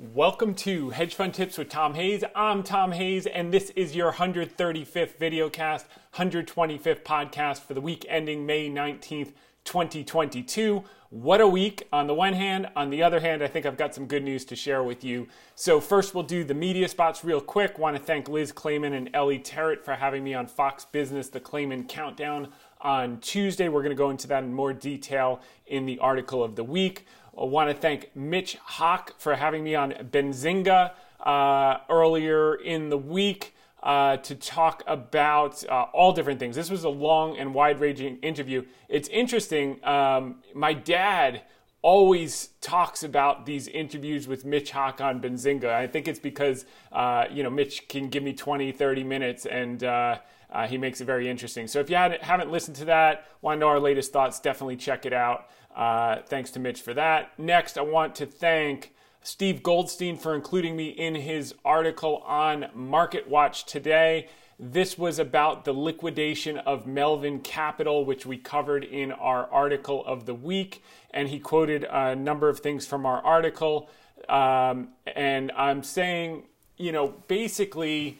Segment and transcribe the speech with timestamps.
[0.00, 2.22] Welcome to Hedge Fund Tips with Tom Hayes.
[2.36, 8.46] I'm Tom Hayes, and this is your 135th videocast, 125th podcast for the week ending
[8.46, 9.32] May 19th,
[9.64, 10.84] 2022.
[11.10, 12.68] What a week on the one hand.
[12.76, 15.26] On the other hand, I think I've got some good news to share with you.
[15.56, 17.76] So, first, we'll do the media spots real quick.
[17.76, 21.40] Want to thank Liz Claman and Ellie Terrett for having me on Fox Business, the
[21.40, 23.68] Claman Countdown on Tuesday.
[23.68, 27.04] We're going to go into that in more detail in the article of the week.
[27.38, 32.98] I want to thank Mitch Hawk for having me on Benzinga uh, earlier in the
[32.98, 33.54] week.
[33.80, 36.56] Uh, to talk about uh, all different things.
[36.56, 38.64] This was a long and wide ranging interview.
[38.88, 39.82] It's interesting.
[39.86, 41.42] Um, my dad
[41.80, 45.70] always talks about these interviews with Mitch Hawk on Benzinga.
[45.70, 49.84] I think it's because, uh, you know, Mitch can give me 20, 30 minutes and
[49.84, 50.18] uh,
[50.50, 51.68] uh, he makes it very interesting.
[51.68, 55.06] So if you haven't listened to that, want to know our latest thoughts, definitely check
[55.06, 55.48] it out.
[55.78, 57.38] Uh, thanks to Mitch for that.
[57.38, 58.92] Next, I want to thank
[59.22, 64.26] Steve Goldstein for including me in his article on Market Watch today.
[64.58, 70.26] This was about the liquidation of Melvin Capital, which we covered in our article of
[70.26, 70.82] the week.
[71.12, 73.88] And he quoted a number of things from our article.
[74.28, 76.42] Um, and I'm saying,
[76.76, 78.18] you know, basically,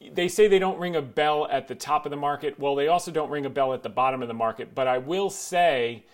[0.00, 2.58] they say they don't ring a bell at the top of the market.
[2.58, 4.74] Well, they also don't ring a bell at the bottom of the market.
[4.74, 6.04] But I will say,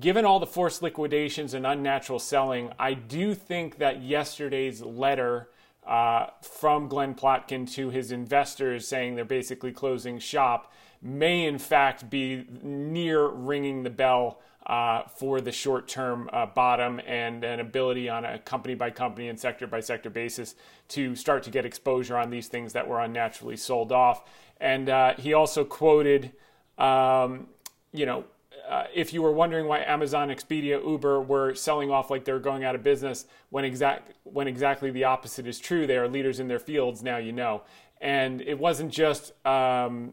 [0.00, 5.48] given all the forced liquidations and unnatural selling, I do think that yesterday's letter
[5.86, 12.10] uh, from Glenn Plotkin to his investors saying they're basically closing shop may in fact
[12.10, 18.08] be near ringing the bell uh, for the short term uh, bottom and an ability
[18.08, 20.54] on a company by company and sector by sector basis
[20.88, 24.28] to start to get exposure on these things that were unnaturally sold off.
[24.60, 26.32] And uh, he also quoted,
[26.76, 27.46] um,
[27.92, 28.24] you know,
[28.68, 32.64] uh, if you were wondering why Amazon, Expedia, Uber were selling off like they're going
[32.64, 36.48] out of business, when exact when exactly the opposite is true, they are leaders in
[36.48, 37.02] their fields.
[37.02, 37.62] Now you know,
[38.00, 40.12] and it wasn't just um,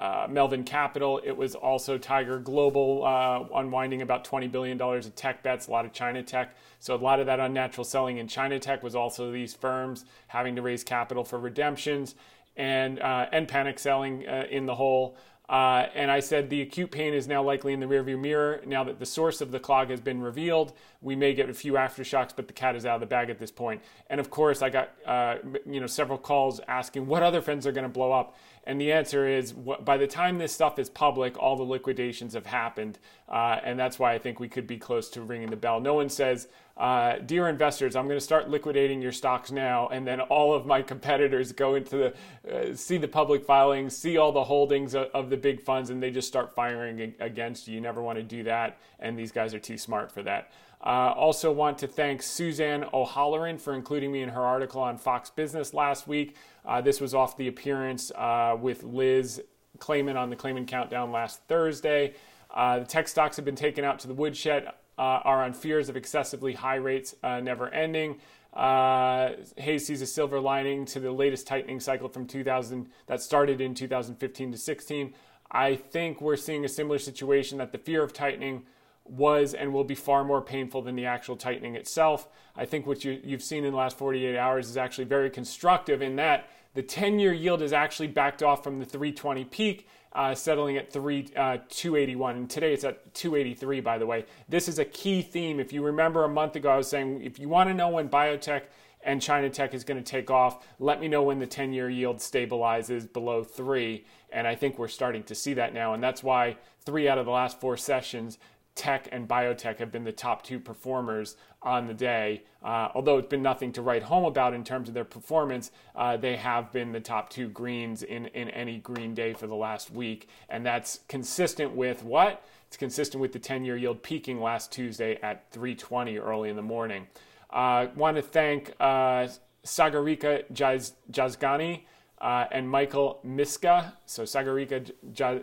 [0.00, 1.20] uh, Melvin Capital.
[1.22, 5.70] It was also Tiger Global uh, unwinding about twenty billion dollars of tech bets, a
[5.70, 6.56] lot of China tech.
[6.78, 10.56] So a lot of that unnatural selling in China tech was also these firms having
[10.56, 12.14] to raise capital for redemptions
[12.56, 15.16] and uh, and panic selling uh, in the whole.
[15.50, 18.62] Uh, and I said the acute pain is now likely in the rearview mirror.
[18.64, 20.72] Now that the source of the clog has been revealed,
[21.02, 23.40] we may get a few aftershocks, but the cat is out of the bag at
[23.40, 23.82] this point.
[24.08, 27.72] And of course, I got uh, you know several calls asking what other funds are
[27.72, 28.36] going to blow up.
[28.62, 32.46] And the answer is by the time this stuff is public, all the liquidations have
[32.46, 33.00] happened.
[33.28, 35.80] Uh, and that's why I think we could be close to ringing the bell.
[35.80, 36.46] No one says,
[36.80, 39.88] uh, Dear investors, I'm going to start liquidating your stocks now.
[39.88, 42.14] And then all of my competitors go into
[42.44, 45.90] the, uh, see the public filings, see all the holdings of, of the big funds,
[45.90, 47.74] and they just start firing against you.
[47.74, 48.78] You never want to do that.
[48.98, 50.52] And these guys are too smart for that.
[50.82, 55.28] Uh, also, want to thank Suzanne O'Halloran for including me in her article on Fox
[55.28, 56.36] Business last week.
[56.64, 59.42] Uh, this was off the appearance uh, with Liz
[59.78, 62.14] Claman on the Claman Countdown last Thursday.
[62.50, 65.96] Uh, the tech stocks have been taken out to the woodshed, are on fears of
[65.96, 68.20] excessively high rates uh, never ending.
[68.54, 73.74] Hayes sees a silver lining to the latest tightening cycle from 2000 that started in
[73.74, 75.14] 2015 to 16.
[75.50, 78.64] I think we're seeing a similar situation that the fear of tightening
[79.10, 82.28] was and will be far more painful than the actual tightening itself.
[82.56, 86.02] I think what you, have seen in the last 48 hours is actually very constructive
[86.02, 90.34] in that the 10 year yield is actually backed off from the 320 peak, uh,
[90.34, 92.36] settling at 3, uh, 281.
[92.36, 94.24] And today it's at 283, by the way.
[94.48, 95.58] This is a key theme.
[95.58, 98.08] If you remember a month ago, I was saying if you want to know when
[98.08, 98.62] biotech
[99.02, 101.90] and China tech is going to take off, let me know when the 10 year
[101.90, 104.04] yield stabilizes below 3.
[104.32, 105.94] And I think we're starting to see that now.
[105.94, 108.38] And that's why three out of the last four sessions,
[108.80, 112.42] tech and biotech have been the top two performers on the day.
[112.62, 116.16] Uh, although it's been nothing to write home about in terms of their performance, uh,
[116.16, 119.90] they have been the top two greens in, in any green day for the last
[119.90, 120.30] week.
[120.48, 122.42] And that's consistent with what?
[122.68, 126.62] It's consistent with the 10 year yield peaking last Tuesday at 320 early in the
[126.62, 127.06] morning.
[127.50, 129.28] I uh, want to thank uh,
[129.62, 131.82] Sagarika Jaz- Jazgani
[132.18, 133.92] uh, and Michael Miska.
[134.06, 135.42] So, Sagarika Jaz-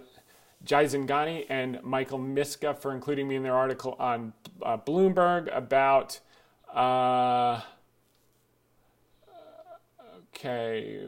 [0.68, 6.19] Jai Zingani and Michael Miska for including me in their article on uh, Bloomberg about.
[6.74, 7.62] Uh,
[10.36, 11.00] okay,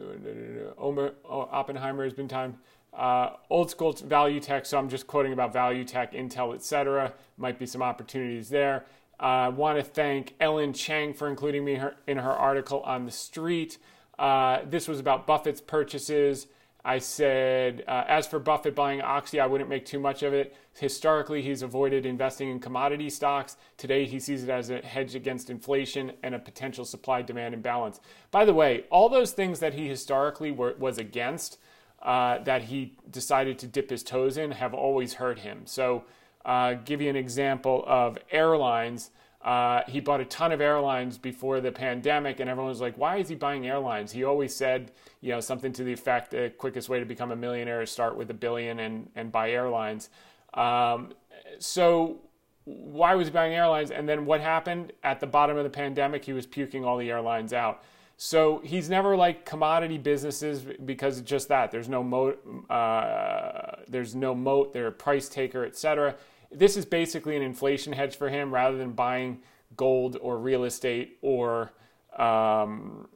[0.78, 2.56] Omer, Oppenheimer has been timed.
[2.94, 7.14] Uh, old school value tech, so I'm just quoting about value tech, Intel, etc.
[7.38, 8.86] Might be some opportunities there.
[9.20, 12.80] I uh, want to thank Ellen Chang for including me in her, in her article
[12.82, 13.78] on the street.
[14.18, 16.48] Uh, this was about Buffett's purchases
[16.90, 20.56] I said, uh, as for Buffett buying Oxy, I wouldn't make too much of it.
[20.74, 23.58] Historically, he's avoided investing in commodity stocks.
[23.78, 28.00] Today, he sees it as a hedge against inflation and a potential supply demand imbalance.
[28.32, 31.60] By the way, all those things that he historically were, was against,
[32.02, 35.62] uh, that he decided to dip his toes in, have always hurt him.
[35.66, 36.06] So,
[36.44, 39.12] uh, give you an example of airlines.
[39.42, 43.18] Uh, he bought a ton of airlines before the pandemic, and everyone was like, "Why
[43.18, 44.92] is he buying airlines?" He always said,
[45.22, 48.18] you know, something to the effect, "The quickest way to become a millionaire is start
[48.18, 50.10] with a billion and and buy airlines."
[50.54, 51.14] Um,
[51.58, 52.18] so,
[52.66, 53.92] why was he buying airlines?
[53.92, 56.26] And then what happened at the bottom of the pandemic?
[56.26, 57.84] He was puking all the airlines out.
[58.18, 64.14] So he's never like commodity businesses because it's just that there's no moat, uh, there's
[64.14, 66.16] no moat, they're a price taker, etc
[66.52, 69.40] this is basically an inflation hedge for him rather than buying
[69.76, 71.72] gold or real estate or
[72.18, 73.08] um,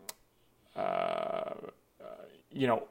[0.75, 1.53] uh,
[2.51, 2.83] you know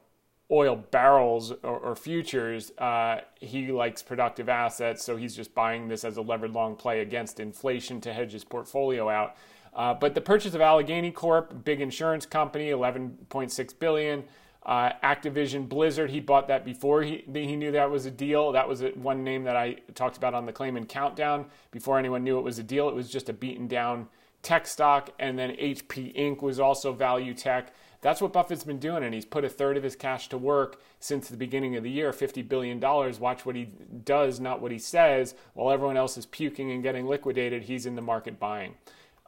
[0.51, 2.71] oil barrels or, or futures.
[2.77, 7.01] Uh, he likes productive assets, so he's just buying this as a levered long play
[7.01, 9.35] against inflation to hedge his portfolio out.
[9.73, 14.23] Uh, but the purchase of Allegheny Corp, big insurance company, 11.6 billion.
[14.65, 18.53] Uh, Activision Blizzard, he bought that before he, he knew that was a deal.
[18.53, 21.47] That was one name that I talked about on the Claman Countdown.
[21.71, 24.07] Before anyone knew it was a deal, it was just a beaten down
[24.41, 25.09] tech stock.
[25.19, 26.41] And then HP Inc.
[26.41, 27.73] was also value tech.
[27.99, 30.81] That's what Buffett's been doing, and he's put a third of his cash to work
[30.99, 32.77] since the beginning of the year $50 billion.
[32.79, 33.69] Watch what he
[34.03, 35.35] does, not what he says.
[35.53, 38.75] While everyone else is puking and getting liquidated, he's in the market buying.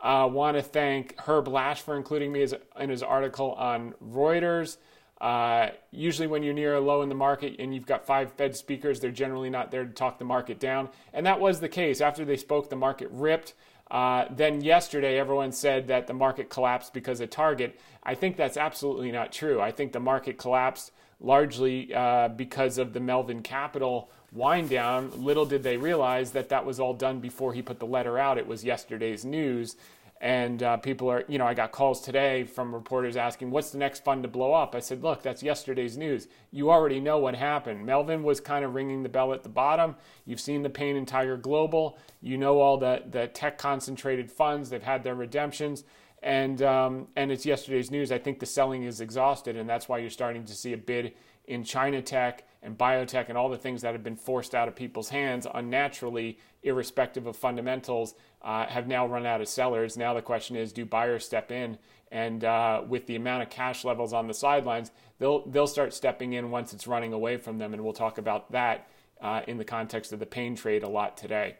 [0.01, 2.45] I uh, want to thank Herb Lash for including me
[2.77, 4.75] in his article on Reuters.
[5.21, 8.56] Uh, usually, when you're near a low in the market and you've got five Fed
[8.56, 10.89] speakers, they're generally not there to talk the market down.
[11.13, 12.01] And that was the case.
[12.01, 13.53] After they spoke, the market ripped.
[13.89, 17.79] Uh, then yesterday, everyone said that the market collapsed because of Target.
[18.03, 19.62] I think that's absolutely not true.
[19.62, 20.91] I think the market collapsed
[21.21, 25.11] largely uh, because of the Melvin Capital wind down.
[25.23, 28.38] Little did they realize that that was all done before he put the letter out.
[28.38, 29.75] It was yesterday's news.
[30.25, 33.77] And uh, people are, you know, I got calls today from reporters asking, what's the
[33.77, 34.74] next fund to blow up?
[34.74, 36.27] I said, look, that's yesterday's news.
[36.50, 37.86] You already know what happened.
[37.86, 39.95] Melvin was kind of ringing the bell at the bottom.
[40.25, 42.00] You've seen the pain in Tiger Global.
[42.22, 45.83] You know all the, the tech concentrated funds, they've had their redemptions.
[46.24, 48.12] And, um, and it's yesterday's news.
[48.12, 51.13] I think the selling is exhausted, and that's why you're starting to see a bid
[51.45, 54.75] in China tech and biotech and all the things that have been forced out of
[54.75, 59.95] people's hands unnaturally, irrespective of fundamentals, uh, have now run out of sellers.
[59.95, 61.77] Now the question is, do buyers step in?
[62.12, 66.33] And uh, with the amount of cash levels on the sidelines, they'll they'll start stepping
[66.33, 68.88] in once it's running away from them, and we'll talk about that
[69.21, 71.56] uh, in the context of the pain trade a lot today.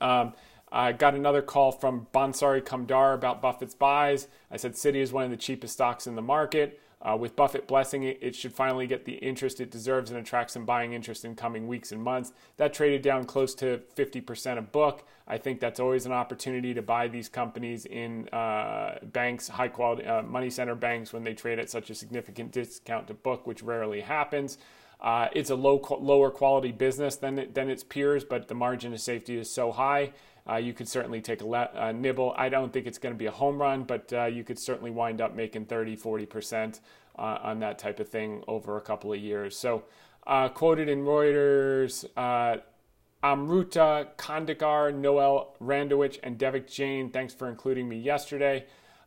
[0.00, 0.34] Um,
[0.70, 4.28] I got another call from Bansari Kamdar about Buffett's buys.
[4.50, 6.80] I said Citi is one of the cheapest stocks in the market.
[7.00, 10.50] Uh, with Buffett blessing it, it should finally get the interest it deserves and attract
[10.50, 12.32] some buying interest in coming weeks and months.
[12.56, 15.06] That traded down close to 50% a book.
[15.28, 20.06] I think that's always an opportunity to buy these companies in uh, banks, high quality
[20.06, 23.62] uh, money center banks, when they trade at such a significant discount to book, which
[23.62, 24.58] rarely happens.
[25.00, 29.00] Uh, it's a low, lower quality business than than its peers, but the margin of
[29.00, 30.12] safety is so high.
[30.48, 32.34] Uh, you could certainly take a, le- a, nibble.
[32.36, 34.90] I don't think it's going to be a home run, but uh, you could certainly
[34.90, 36.80] wind up making 30, 40%
[37.18, 39.58] uh, on that type of thing over a couple of years.
[39.58, 39.84] So,
[40.26, 42.60] uh, quoted in Reuters, uh,
[43.22, 48.66] Amruta Khandekar, Noel Randewich, and Devik Jain, thanks for including me yesterday.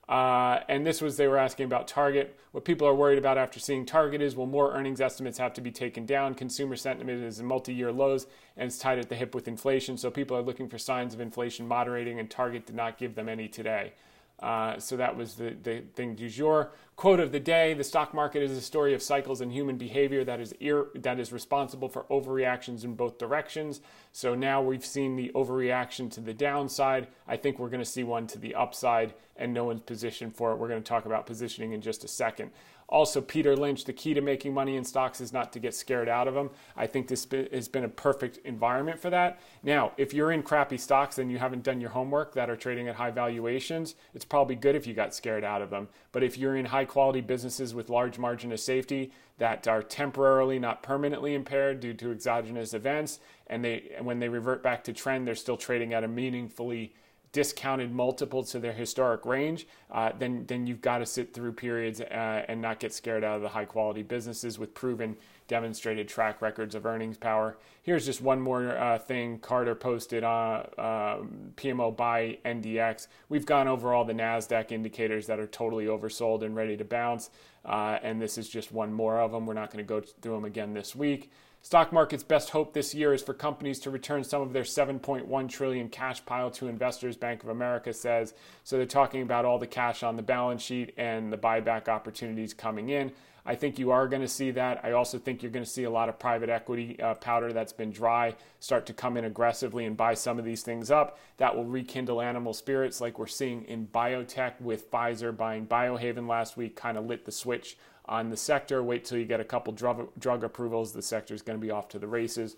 [0.09, 2.38] Uh, and this was they were asking about Target.
[2.51, 5.62] What people are worried about after seeing Target is will more earnings estimates have to
[5.62, 6.36] be taken down?
[6.36, 8.27] Consumer sentiment is in multi-year lows
[8.58, 9.98] and it's tied at the hip with inflation.
[9.98, 13.29] So people are looking for signs of inflation moderating, and Target did not give them
[13.29, 13.93] any today.
[14.41, 16.71] Uh, so that was the, the thing du jour.
[16.95, 20.24] Quote of the day The stock market is a story of cycles and human behavior
[20.24, 23.81] that is, ir- that is responsible for overreactions in both directions.
[24.12, 27.07] So now we've seen the overreaction to the downside.
[27.27, 30.51] I think we're going to see one to the upside, and no one's positioned for
[30.51, 30.57] it.
[30.57, 32.51] We're going to talk about positioning in just a second.
[32.91, 36.10] Also, Peter Lynch, the key to making money in stocks is not to get scared
[36.10, 36.50] out of them.
[36.75, 39.39] I think this has been a perfect environment for that.
[39.63, 42.89] Now, if you're in crappy stocks and you haven't done your homework that are trading
[42.89, 45.88] at high valuations, it's probably good if you got scared out of them.
[46.12, 50.60] But if you're in high quality businesses with large margin of safety that are temporarily,
[50.60, 55.25] not permanently impaired due to exogenous events, and they when they revert back to trend,
[55.25, 56.93] they're still trading at a meaningfully
[57.31, 62.01] discounted multiple to their historic range, uh, then then you've got to sit through periods
[62.01, 65.15] uh, and not get scared out of the high quality businesses with proven
[65.47, 67.57] demonstrated track records of earnings power.
[67.83, 73.07] Here's just one more uh, thing Carter posted on um, PMO by NDX.
[73.27, 77.31] We've gone over all the NASDAQ indicators that are totally oversold and ready to bounce,
[77.65, 79.45] uh, and this is just one more of them.
[79.45, 81.31] We're not going to go through them again this week.
[81.63, 85.48] Stock market's best hope this year is for companies to return some of their 7.1
[85.48, 88.34] trillion cash pile to investors, Bank of America says.
[88.63, 92.56] So they're talking about all the cash on the balance sheet and the buyback opportunities
[92.56, 93.12] coming in.
[93.45, 94.81] I think you are going to see that.
[94.83, 97.74] I also think you're going to see a lot of private equity uh, powder that's
[97.74, 101.17] been dry start to come in aggressively and buy some of these things up.
[101.38, 106.57] That will rekindle animal spirits, like we're seeing in biotech with Pfizer buying Biohaven last
[106.57, 108.83] week, kind of lit the switch on the sector.
[108.83, 110.91] Wait till you get a couple drug, drug approvals.
[110.91, 112.57] The sector is going to be off to the races.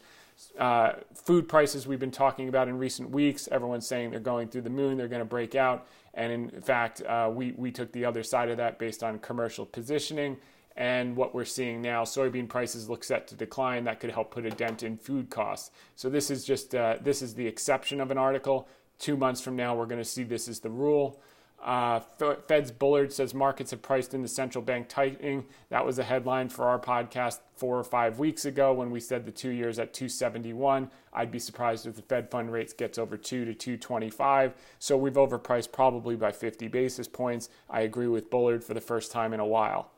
[0.58, 3.48] Uh, food prices we've been talking about in recent weeks.
[3.52, 5.88] Everyone's saying they're going through the moon, they're going to break out.
[6.16, 9.66] And in fact, uh, we, we took the other side of that based on commercial
[9.66, 10.38] positioning
[10.76, 12.04] and what we're seeing now.
[12.04, 13.84] Soybean prices look set to decline.
[13.84, 15.72] That could help put a dent in food costs.
[15.96, 18.68] So this is just uh, this is the exception of an article.
[19.00, 21.20] Two months from now, we're going to see this as the rule.
[21.64, 22.02] Uh,
[22.48, 25.46] Fed's Bullard says markets have priced in the central bank tightening.
[25.70, 29.26] That was a headline for our podcast four or five weeks ago when we said
[29.26, 30.92] the two years at 271.
[31.14, 34.54] I'd be surprised if the Fed fund rates gets over two to 225.
[34.80, 37.48] So we've overpriced probably by 50 basis points.
[37.70, 39.90] I agree with Bullard for the first time in a while.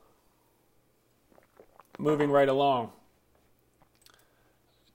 [1.98, 2.92] Moving right along.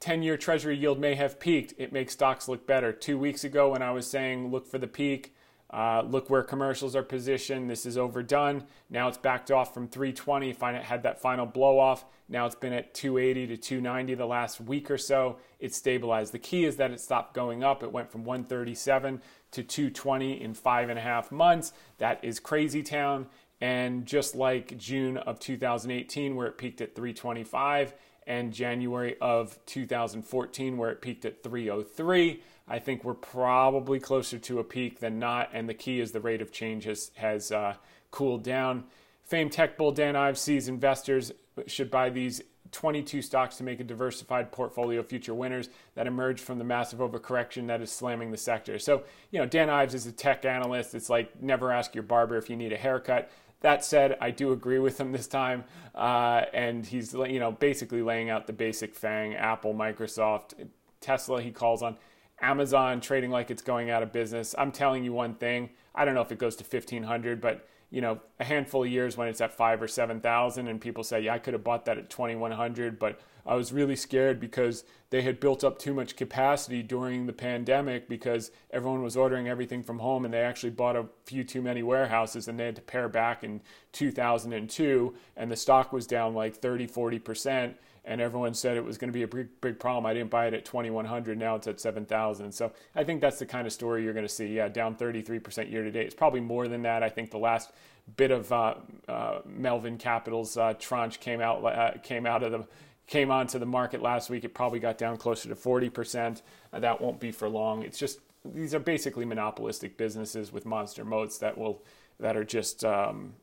[0.01, 1.75] 10 year Treasury yield may have peaked.
[1.79, 2.93] It makes stocks look better.
[2.93, 5.35] Two weeks ago, when I was saying look for the peak,
[5.73, 7.71] uh, look where commercials are positioned.
[7.71, 8.65] This is overdone.
[8.89, 10.53] Now it's backed off from 320.
[10.53, 12.05] Find it had that final blow off.
[12.29, 15.37] Now it's been at 280 to 290 the last week or so.
[15.61, 16.33] It stabilized.
[16.33, 17.83] The key is that it stopped going up.
[17.85, 21.73] It went from 137 to 220 in five and a half months.
[21.99, 23.27] That is crazy town.
[23.61, 27.95] And just like June of 2018, where it peaked at 325,
[28.27, 34.61] and January of 2014, where it peaked at 303, I think we're probably closer to
[34.61, 35.51] a peak than not.
[35.53, 37.75] And the key is the rate of change has, has uh,
[38.13, 38.85] cooled down.
[39.25, 41.33] Famed tech bull Dan Ives sees investors
[41.67, 42.41] should buy these
[42.73, 47.01] 22 stocks to make a diversified portfolio of future winners that emerged from the massive
[47.01, 48.79] overcorrection that is slamming the sector.
[48.79, 49.03] So,
[49.33, 50.95] you know, Dan Ives is a tech analyst.
[50.95, 53.29] It's like never ask your barber if you need a haircut.
[53.61, 55.65] That said, I do agree with him this time,
[55.95, 60.55] uh, and he's you know basically laying out the basic FANG, Apple, Microsoft,
[61.01, 61.43] Tesla.
[61.43, 61.97] He calls on
[62.41, 64.55] Amazon trading like it's going out of business.
[64.57, 65.71] I'm telling you one thing.
[65.95, 69.17] I don't know if it goes to 1500, but you know, a handful of years
[69.17, 71.85] when it's at five or seven thousand, and people say, "Yeah, I could have bought
[71.87, 76.15] that at 2100, but I was really scared because they had built up too much
[76.15, 80.95] capacity during the pandemic because everyone was ordering everything from home, and they actually bought
[80.95, 83.61] a few too many warehouses, and they had to pare back in
[83.93, 88.99] 2002, and the stock was down like 30, 40 percent." And everyone said it was
[88.99, 90.07] going to be a big, big problem.
[90.07, 91.39] I didn't buy it at 2100.
[91.39, 92.53] Now it's at 7000.
[92.53, 94.47] So I think that's the kind of story you're going to see.
[94.49, 96.07] Yeah, down 33% year to date.
[96.07, 97.03] It's probably more than that.
[97.03, 97.71] I think the last
[98.17, 98.75] bit of uh,
[99.09, 102.67] uh, Melvin Capital's uh, tranche came out uh, came out of the
[103.07, 104.45] came onto the market last week.
[104.45, 106.43] It probably got down closer to 40%.
[106.73, 107.83] Uh, that won't be for long.
[107.83, 111.83] It's just these are basically monopolistic businesses with monster moats that will
[112.19, 113.35] that are just um,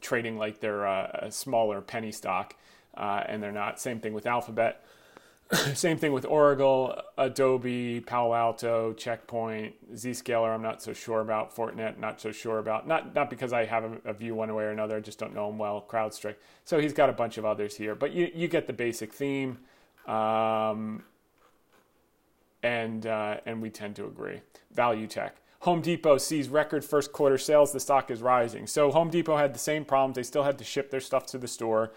[0.00, 2.54] trading like they're uh, a smaller penny stock
[2.96, 3.80] uh, and they're not.
[3.80, 4.82] Same thing with Alphabet.
[5.74, 10.52] Same thing with Oracle, Adobe, Palo Alto, Checkpoint, Zscaler.
[10.52, 11.98] I'm not so sure about Fortinet.
[11.98, 14.70] Not so sure about not not because I have a, a, view one way or
[14.70, 14.96] another.
[14.96, 15.84] I just don't know them well.
[15.88, 16.34] CrowdStrike.
[16.64, 19.58] So he's got a bunch of others here, but you you get the basic theme,
[20.08, 21.04] um,
[22.64, 24.40] and uh, and we tend to agree.
[24.72, 25.36] Value tech.
[25.60, 27.72] Home Depot sees record first quarter sales.
[27.72, 28.66] The stock is rising.
[28.66, 30.16] So Home Depot had the same problems.
[30.16, 31.92] They still had to ship their stuff to the store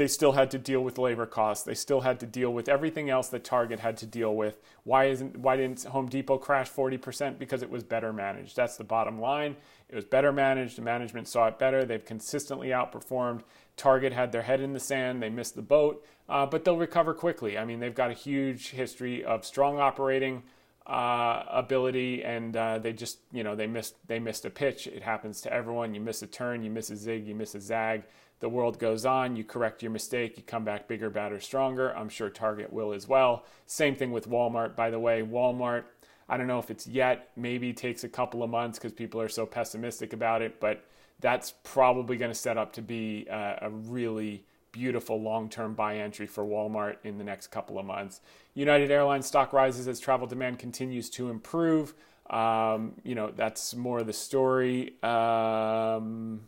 [0.00, 1.62] they still had to deal with labor costs.
[1.62, 4.58] They still had to deal with everything else that Target had to deal with.
[4.84, 7.38] Why isn't why didn't Home Depot crash 40%?
[7.38, 8.56] Because it was better managed.
[8.56, 9.56] That's the bottom line.
[9.90, 10.78] It was better managed.
[10.78, 11.84] The management saw it better.
[11.84, 13.42] They've consistently outperformed.
[13.76, 15.22] Target had their head in the sand.
[15.22, 17.58] They missed the boat, uh, but they'll recover quickly.
[17.58, 20.44] I mean, they've got a huge history of strong operating
[20.86, 24.86] uh, ability, and uh, they just you know they missed they missed a pitch.
[24.86, 25.92] It happens to everyone.
[25.92, 28.04] You miss a turn, you miss a zig, you miss a zag
[28.40, 31.94] the world goes on, you correct your mistake, you come back bigger, better, stronger.
[31.96, 33.44] I'm sure Target will as well.
[33.66, 35.22] Same thing with Walmart, by the way.
[35.22, 35.84] Walmart,
[36.28, 39.28] I don't know if it's yet, maybe takes a couple of months because people are
[39.28, 40.84] so pessimistic about it, but
[41.20, 46.26] that's probably going to set up to be a, a really beautiful long-term buy entry
[46.26, 48.20] for Walmart in the next couple of months.
[48.54, 51.92] United Airlines stock rises as travel demand continues to improve.
[52.30, 54.94] Um, you know, that's more of the story.
[55.02, 56.42] Um,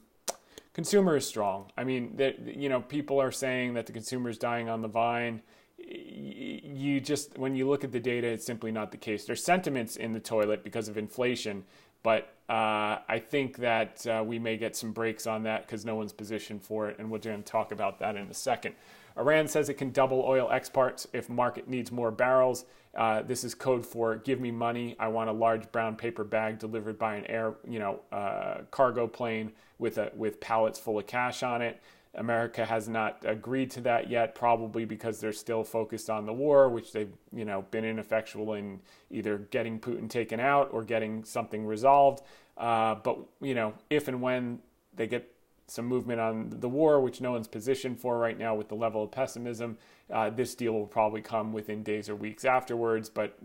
[0.72, 1.70] consumer is strong.
[1.76, 4.88] I mean, that you know, people are saying that the consumer is dying on the
[4.88, 5.42] vine.
[5.78, 9.24] You just when you look at the data, it's simply not the case.
[9.24, 11.64] There's sentiments in the toilet because of inflation,
[12.02, 15.94] but uh, I think that uh, we may get some breaks on that because no
[15.94, 18.74] one's positioned for it, and we're going to talk about that in a second.
[19.16, 22.64] Iran says it can double oil exports if market needs more barrels.
[22.94, 24.96] Uh, this is code for "Give me money.
[24.98, 29.06] I want a large brown paper bag delivered by an air, you know, uh, cargo
[29.06, 31.80] plane with a with pallets full of cash on it."
[32.14, 36.68] America has not agreed to that yet, probably because they're still focused on the war,
[36.68, 41.64] which they've you know been ineffectual in either getting Putin taken out or getting something
[41.64, 42.22] resolved.
[42.58, 44.58] Uh, but you know, if and when
[44.94, 45.31] they get
[45.72, 49.02] some movement on the war, which no one's positioned for right now with the level
[49.02, 49.78] of pessimism.
[50.10, 53.36] Uh, this deal will probably come within days or weeks afterwards, but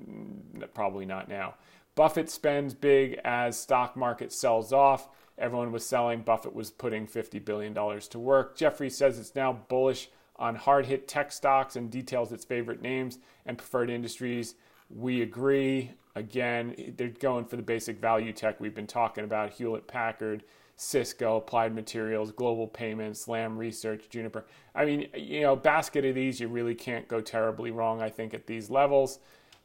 [0.73, 1.55] probably not now.
[1.95, 5.09] Buffett spends big as stock market sells off.
[5.37, 6.21] Everyone was selling.
[6.21, 8.55] Buffett was putting $50 billion to work.
[8.55, 13.17] Jefferies says it's now bullish on hard hit tech stocks and details its favorite names
[13.45, 14.55] and preferred industries.
[14.89, 15.91] We agree.
[16.15, 20.43] Again, they're going for the basic value tech we've been talking about Hewlett Packard,
[20.77, 24.45] Cisco, Applied Materials, Global Payments, Lam Research, Juniper.
[24.75, 28.35] I mean, you know, basket of these, you really can't go terribly wrong, I think,
[28.35, 29.17] at these levels.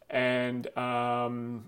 [0.08, 1.66] And um,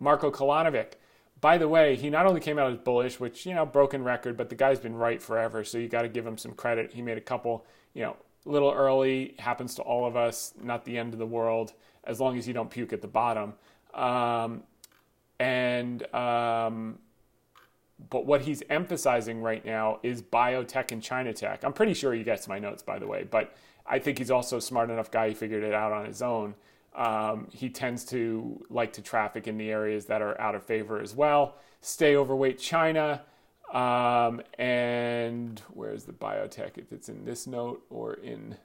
[0.00, 0.94] Marko Kolanovic,
[1.40, 4.36] by the way, he not only came out as bullish, which, you know, broken record,
[4.36, 5.62] but the guy's been right forever.
[5.62, 6.92] So you got to give him some credit.
[6.92, 10.98] He made a couple, you know, little early, happens to all of us, not the
[10.98, 13.54] end of the world, as long as you don't puke at the bottom.
[13.94, 14.64] Um,
[15.38, 16.98] and, um,
[18.08, 21.64] but what he's emphasizing right now is biotech and China tech.
[21.64, 23.54] I'm pretty sure he gets my notes, by the way, but
[23.86, 25.28] I think he's also smart enough guy.
[25.28, 26.54] He figured it out on his own.
[26.94, 31.00] Um, he tends to like to traffic in the areas that are out of favor
[31.00, 31.56] as well.
[31.80, 33.22] Stay overweight China.
[33.72, 36.78] Um, and where's the biotech?
[36.78, 38.56] If it's in this note or in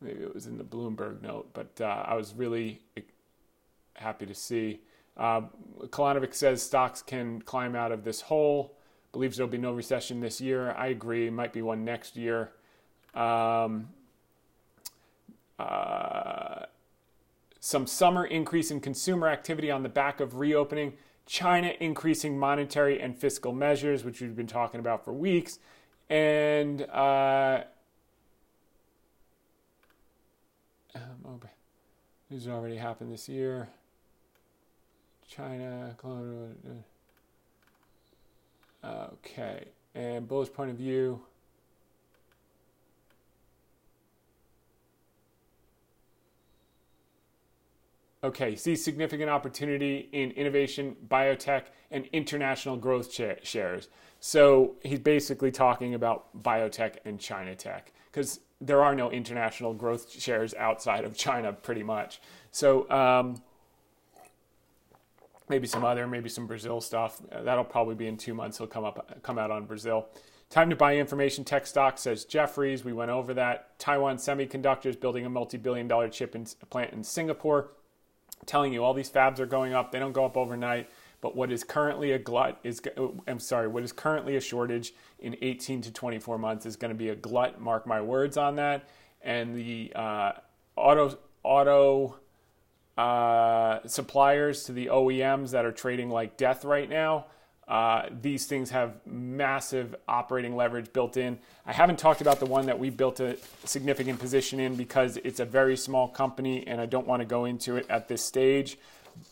[0.00, 2.80] maybe it was in the Bloomberg note, but uh, I was really
[3.94, 4.80] happy to see
[5.16, 5.42] uh,
[5.88, 8.76] Kolanovic says stocks can climb out of this hole.
[9.12, 10.72] Believes there'll be no recession this year.
[10.72, 11.28] I agree.
[11.28, 12.52] Might be one next year.
[13.14, 13.90] Um,
[15.58, 16.66] uh,
[17.60, 20.94] some summer increase in consumer activity on the back of reopening.
[21.26, 25.58] China increasing monetary and fiscal measures, which we've been talking about for weeks.
[26.10, 27.62] And uh,
[30.94, 31.40] um,
[32.30, 33.68] this has already happened this year.
[35.34, 35.94] China,
[38.84, 39.64] Okay,
[39.94, 41.20] and bullish point of view.
[48.24, 53.88] Okay, see significant opportunity in innovation, biotech, and international growth shares.
[54.20, 60.12] So he's basically talking about biotech and China tech because there are no international growth
[60.12, 62.20] shares outside of China, pretty much.
[62.52, 63.42] So um,
[65.48, 67.20] maybe some other, maybe some Brazil stuff.
[67.30, 68.58] Uh, that'll probably be in two months.
[68.58, 70.08] He'll come up, come out on Brazil.
[70.50, 72.84] Time to buy information tech stock, says Jefferies.
[72.84, 73.78] We went over that.
[73.78, 77.70] Taiwan Semiconductors building a multi-billion dollar chip in, plant in Singapore.
[78.44, 79.92] Telling you all these fabs are going up.
[79.92, 80.90] They don't go up overnight.
[81.22, 84.92] But what is currently a glut is, oh, I'm sorry, what is currently a shortage
[85.20, 87.60] in 18 to 24 months is going to be a glut.
[87.60, 88.88] Mark my words on that.
[89.22, 90.32] And the uh,
[90.76, 92.16] auto auto
[92.96, 97.26] uh, suppliers to the OEMs that are trading like death right now.
[97.68, 101.38] Uh, these things have massive operating leverage built in.
[101.64, 105.40] I haven't talked about the one that we built a significant position in because it's
[105.40, 108.78] a very small company and I don't want to go into it at this stage.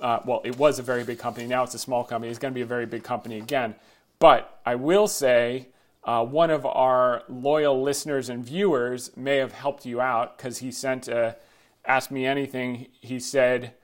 [0.01, 1.47] Uh, well, it was a very big company.
[1.47, 2.31] Now it's a small company.
[2.31, 3.75] It's going to be a very big company again.
[4.19, 5.69] But I will say
[6.05, 10.71] uh, one of our loyal listeners and viewers may have helped you out because he
[10.71, 11.37] sent a
[11.85, 13.75] Ask Me Anything, he said,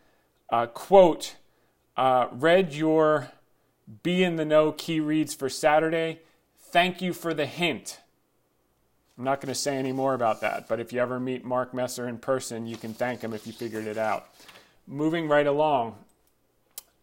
[0.50, 1.36] uh, quote,
[1.96, 3.28] uh, read your
[4.02, 6.20] Be in the Know key reads for Saturday.
[6.58, 8.00] Thank you for the hint.
[9.16, 11.72] I'm not going to say any more about that, but if you ever meet Mark
[11.72, 14.28] Messer in person, you can thank him if you figured it out.
[14.86, 15.96] Moving right along,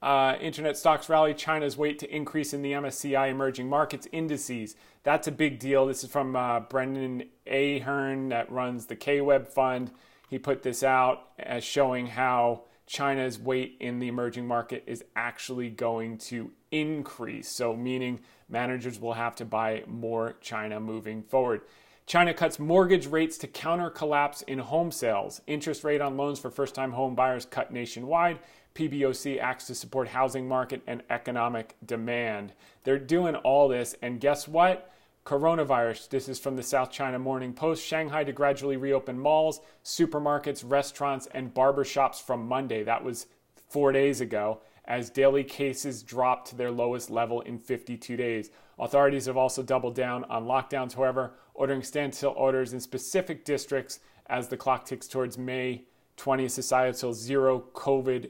[0.04, 1.34] uh, internet stocks rally.
[1.34, 4.76] China's weight to increase in the MSCI emerging markets indices.
[5.04, 5.88] That's a big deal.
[5.88, 9.92] This is from uh, Brendan Ahern that runs the KWeb fund.
[10.34, 15.70] He put this out as showing how China's weight in the emerging market is actually
[15.70, 17.48] going to increase.
[17.50, 18.20] So, meaning
[18.50, 21.62] managers will have to buy more China moving forward.
[22.08, 25.40] China cuts mortgage rates to counter collapse in home sales.
[25.46, 28.40] Interest rate on loans for first time home buyers cut nationwide.
[28.74, 32.54] PBOC acts to support housing market and economic demand.
[32.86, 34.92] They're doing all this, and guess what?
[35.26, 36.10] Coronavirus.
[36.10, 37.86] This is from the South China Morning Post.
[37.86, 42.84] Shanghai to gradually reopen malls, supermarkets, restaurants, and barbershops from Monday.
[42.84, 43.28] That was
[43.70, 48.50] four days ago, as daily cases dropped to their lowest level in 52 days.
[48.78, 54.50] Authorities have also doubled down on lockdowns, however, ordering standstill orders in specific districts as
[54.50, 55.84] the clock ticks towards May
[56.18, 58.30] 20th societal zero COVID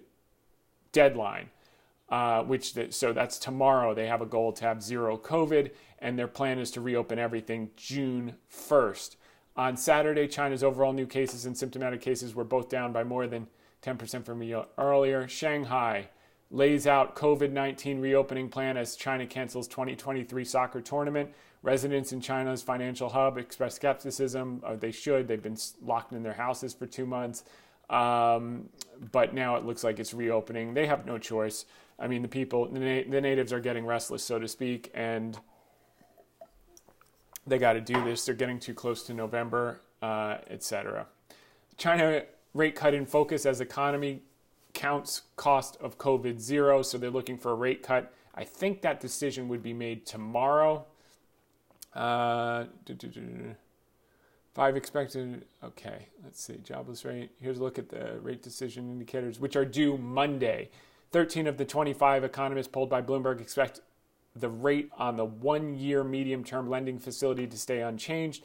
[0.91, 1.49] deadline.
[2.09, 3.95] Uh, which the, so that's tomorrow.
[3.95, 5.71] They have a goal to have zero COVID,
[6.03, 9.15] and their plan is to reopen everything June 1st.
[9.55, 13.47] On Saturday, China's overall new cases and symptomatic cases were both down by more than
[13.81, 15.27] 10% from a year earlier.
[15.27, 16.09] Shanghai
[16.51, 21.31] lays out COVID 19 reopening plan as China cancels 2023 soccer tournament.
[21.61, 24.61] Residents in China's financial hub express skepticism.
[24.65, 25.29] Uh, they should.
[25.29, 27.45] They've been locked in their houses for two months.
[27.89, 28.69] Um,
[29.11, 30.73] but now it looks like it's reopening.
[30.73, 31.65] They have no choice.
[31.97, 35.39] I mean, the people, the, na- the natives are getting restless, so to speak, and
[37.45, 38.25] they got to do this.
[38.25, 41.07] They're getting too close to November, uh, etc.
[41.77, 44.21] China rate cut in focus as economy
[44.73, 48.13] counts cost of COVID zero, so they're looking for a rate cut.
[48.35, 50.85] I think that decision would be made tomorrow.
[51.93, 52.65] Uh,
[54.53, 55.45] Five expected.
[55.63, 56.57] Okay, let's see.
[56.63, 57.31] Jobless rate.
[57.41, 60.69] Here's a look at the rate decision indicators, which are due Monday.
[61.11, 63.81] 13 of the 25 economists polled by Bloomberg expect
[64.35, 68.43] the rate on the one year medium term lending facility to stay unchanged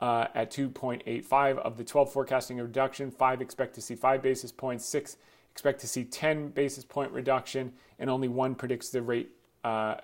[0.00, 1.58] uh, at 2.85.
[1.58, 5.16] Of the 12 forecasting reduction, five expect to see five basis points, six
[5.50, 9.30] expect to see 10 basis point reduction, and only one predicts the rate
[9.62, 9.96] uh,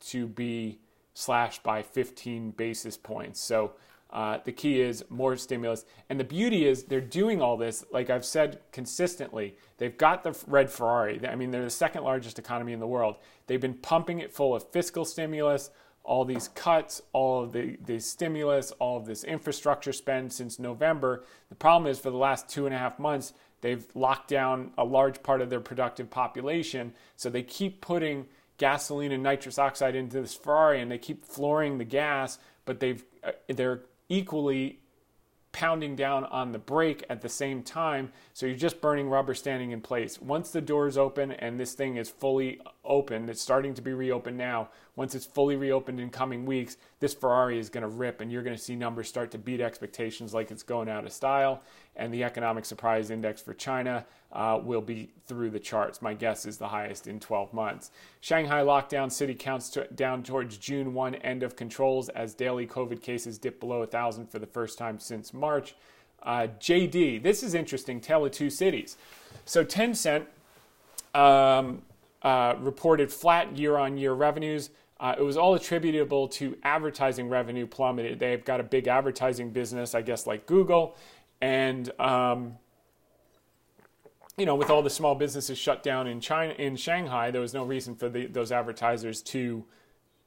[0.00, 0.78] to be
[1.14, 3.40] slashed by 15 basis points.
[3.40, 3.72] So
[4.14, 5.84] uh, the key is more stimulus.
[6.08, 9.56] And the beauty is they're doing all this, like I've said consistently.
[9.78, 11.20] They've got the red Ferrari.
[11.26, 13.16] I mean, they're the second largest economy in the world.
[13.48, 15.70] They've been pumping it full of fiscal stimulus,
[16.04, 21.24] all these cuts, all of the, the stimulus, all of this infrastructure spend since November.
[21.48, 24.84] The problem is for the last two and a half months, they've locked down a
[24.84, 26.92] large part of their productive population.
[27.16, 28.26] So they keep putting
[28.58, 33.02] gasoline and nitrous oxide into this Ferrari and they keep flooring the gas, but they've
[33.24, 34.80] uh, they're equally
[35.52, 38.12] pounding down on the brake at the same time.
[38.32, 40.20] So you're just burning rubber standing in place.
[40.20, 44.36] Once the doors open and this thing is fully open, it's starting to be reopened
[44.36, 44.68] now.
[44.96, 48.42] Once it's fully reopened in coming weeks, this Ferrari is going to rip and you're
[48.42, 51.62] going to see numbers start to beat expectations like it's going out of style.
[51.96, 56.02] And the economic surprise index for China uh, will be through the charts.
[56.02, 57.90] My guess is the highest in 12 months.
[58.20, 63.02] Shanghai lockdown city counts to, down towards June 1 end of controls as daily COVID
[63.02, 65.74] cases dip below 1,000 for the first time since March.
[66.22, 68.96] Uh, JD, this is interesting, tale of two cities.
[69.44, 70.26] So Tencent
[71.14, 71.82] um,
[72.24, 74.70] uh, reported flat year on year revenues.
[74.98, 78.18] Uh, it was all attributable to advertising revenue plummeted.
[78.18, 80.96] They've got a big advertising business, I guess, like Google.
[81.40, 82.56] And um,
[84.36, 87.54] you know, with all the small businesses shut down in China, in Shanghai, there was
[87.54, 89.64] no reason for the, those advertisers to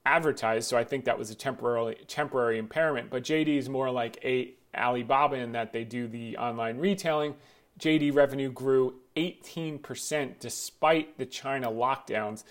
[0.06, 0.66] advertise.
[0.66, 3.10] So I think that was a temporary temporary impairment.
[3.10, 7.36] But JD is more like a Alibaba in that they do the online retailing.
[7.80, 12.44] JD revenue grew 18% despite the China lockdowns.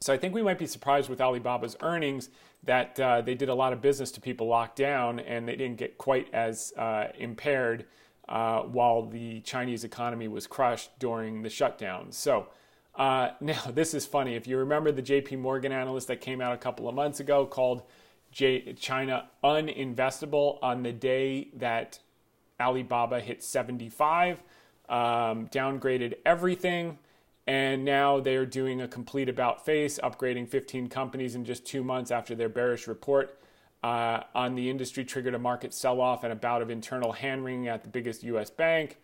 [0.00, 2.28] So I think we might be surprised with Alibaba's earnings
[2.64, 5.78] that uh, they did a lot of business to people locked down and they didn't
[5.78, 7.86] get quite as uh, impaired
[8.28, 12.12] uh, while the Chinese economy was crushed during the shutdown.
[12.12, 12.48] So
[12.94, 14.34] uh, now this is funny.
[14.34, 17.46] If you remember the JP Morgan analyst that came out a couple of months ago
[17.46, 17.82] called
[18.30, 21.98] J- China uninvestable on the day that
[22.60, 24.42] Alibaba hit 75,
[24.90, 26.98] um, downgraded everything.
[27.46, 32.10] And now they're doing a complete about face, upgrading 15 companies in just two months
[32.10, 33.40] after their bearish report
[33.82, 37.44] uh, on the industry triggered a market sell off and a bout of internal hand
[37.44, 38.98] wringing at the biggest US bank,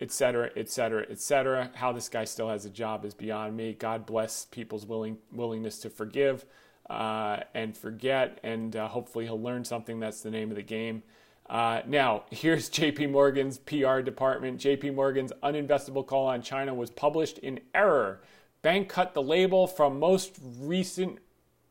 [0.00, 1.70] et cetera, et cetera, et cetera.
[1.74, 3.74] How this guy still has a job is beyond me.
[3.74, 6.46] God bless people's willing, willingness to forgive
[6.88, 10.00] uh, and forget, and uh, hopefully he'll learn something.
[10.00, 11.02] That's the name of the game.
[11.48, 14.60] Uh, now, here's JP Morgan's PR department.
[14.60, 18.20] JP Morgan's uninvestable call on China was published in error.
[18.62, 21.18] Bank cut the label from most recent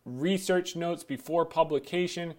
[0.06, 2.34] research notes before publication.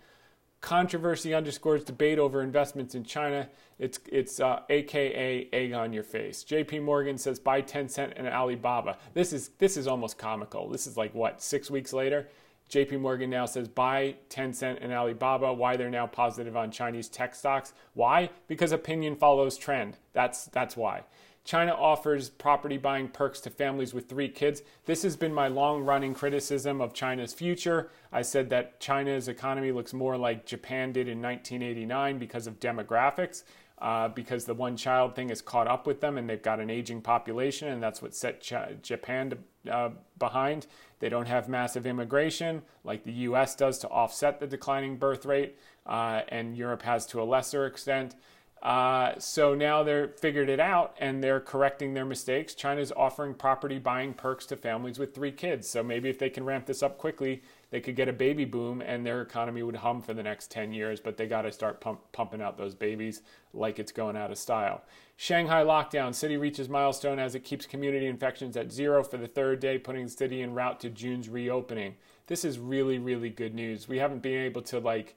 [0.61, 3.49] Controversy underscores debate over investments in China.
[3.79, 6.43] It's it's uh, AKA egg on your face.
[6.43, 6.81] J.P.
[6.81, 8.97] Morgan says buy Tencent and Alibaba.
[9.15, 10.69] This is this is almost comical.
[10.69, 12.29] This is like what six weeks later.
[12.69, 12.99] J.P.
[12.99, 15.53] Morgan now says buy Tencent and Alibaba.
[15.53, 17.73] Why they're now positive on Chinese tech stocks?
[17.95, 18.31] Why?
[18.47, 19.97] Because opinion follows trend.
[20.13, 21.05] That's that's why.
[21.49, 24.61] China offers property buying perks to families with three kids.
[24.85, 27.89] This has been my long running criticism of China's future.
[28.13, 33.45] I said that China's economy looks more like Japan did in 1989 because of demographics.
[33.81, 36.69] Uh, because the one child thing has caught up with them and they've got an
[36.69, 40.67] aging population, and that's what set Ch- Japan to, uh, behind.
[41.01, 45.57] They don't have massive immigration like the US does to offset the declining birth rate,
[45.87, 48.15] uh, and Europe has to a lesser extent.
[48.63, 52.55] Uh, so now they're figured it out and they're correcting their mistakes.
[52.55, 55.69] China's offering property buying perks to families with three kids.
[55.69, 58.81] So maybe if they can ramp this up quickly, they could get a baby boom
[58.81, 61.01] and their economy would hum for the next 10 years.
[61.01, 64.39] But they got to start pump, pumping out those babies like it's going out of
[64.39, 64.83] style.
[65.17, 66.15] Shanghai lockdown.
[66.15, 70.05] City reaches milestone as it keeps community infections at zero for the third day, putting
[70.05, 71.97] the city en route to June's reopening.
[72.27, 73.89] This is really, really good news.
[73.89, 75.17] We haven't been able to like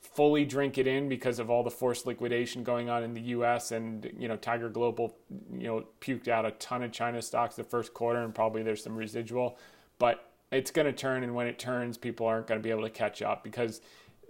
[0.00, 3.70] fully drink it in because of all the forced liquidation going on in the US
[3.70, 5.14] and you know Tiger Global
[5.52, 8.82] you know puked out a ton of China stocks the first quarter and probably there's
[8.82, 9.58] some residual
[9.98, 12.82] but it's going to turn and when it turns people aren't going to be able
[12.82, 13.80] to catch up because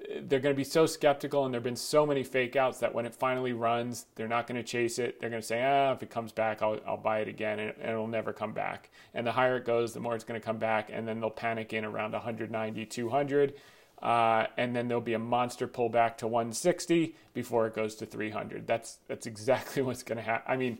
[0.00, 2.94] uh, they're going to be so skeptical and there've been so many fake outs that
[2.94, 5.92] when it finally runs they're not going to chase it they're going to say ah
[5.92, 8.90] if it comes back I'll, I'll buy it again and, and it'll never come back
[9.14, 11.30] and the higher it goes the more it's going to come back and then they'll
[11.30, 13.54] panic in around 190 200
[14.02, 18.66] uh, and then there'll be a monster pullback to 160 before it goes to 300.
[18.66, 20.50] That's that's exactly what's going to happen.
[20.50, 20.78] I mean,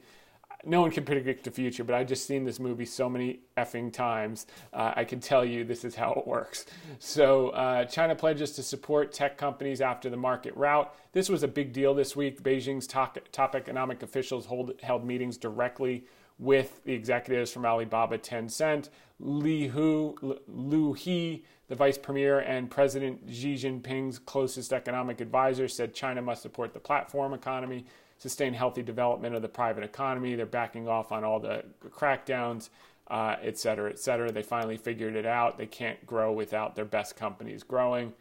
[0.65, 3.93] no one can predict the future, but I've just seen this movie so many effing
[3.93, 4.47] times.
[4.73, 6.67] Uh, I can tell you this is how it works.
[6.99, 10.95] So, uh, China pledges to support tech companies after the market rout.
[11.13, 12.43] This was a big deal this week.
[12.43, 16.05] Beijing's top, top economic officials hold, held meetings directly
[16.39, 23.21] with the executives from Alibaba, Tencent, Li Hu, Liu He, the vice premier and President
[23.31, 27.85] Xi Jinping's closest economic advisor, said China must support the platform economy,
[28.21, 30.37] sustain healthy development of the private economy.
[30.37, 32.69] They're backing off on all the crackdowns,
[33.09, 34.31] uh, et cetera, et cetera.
[34.31, 35.57] They finally figured it out.
[35.57, 38.13] They can't grow without their best companies growing.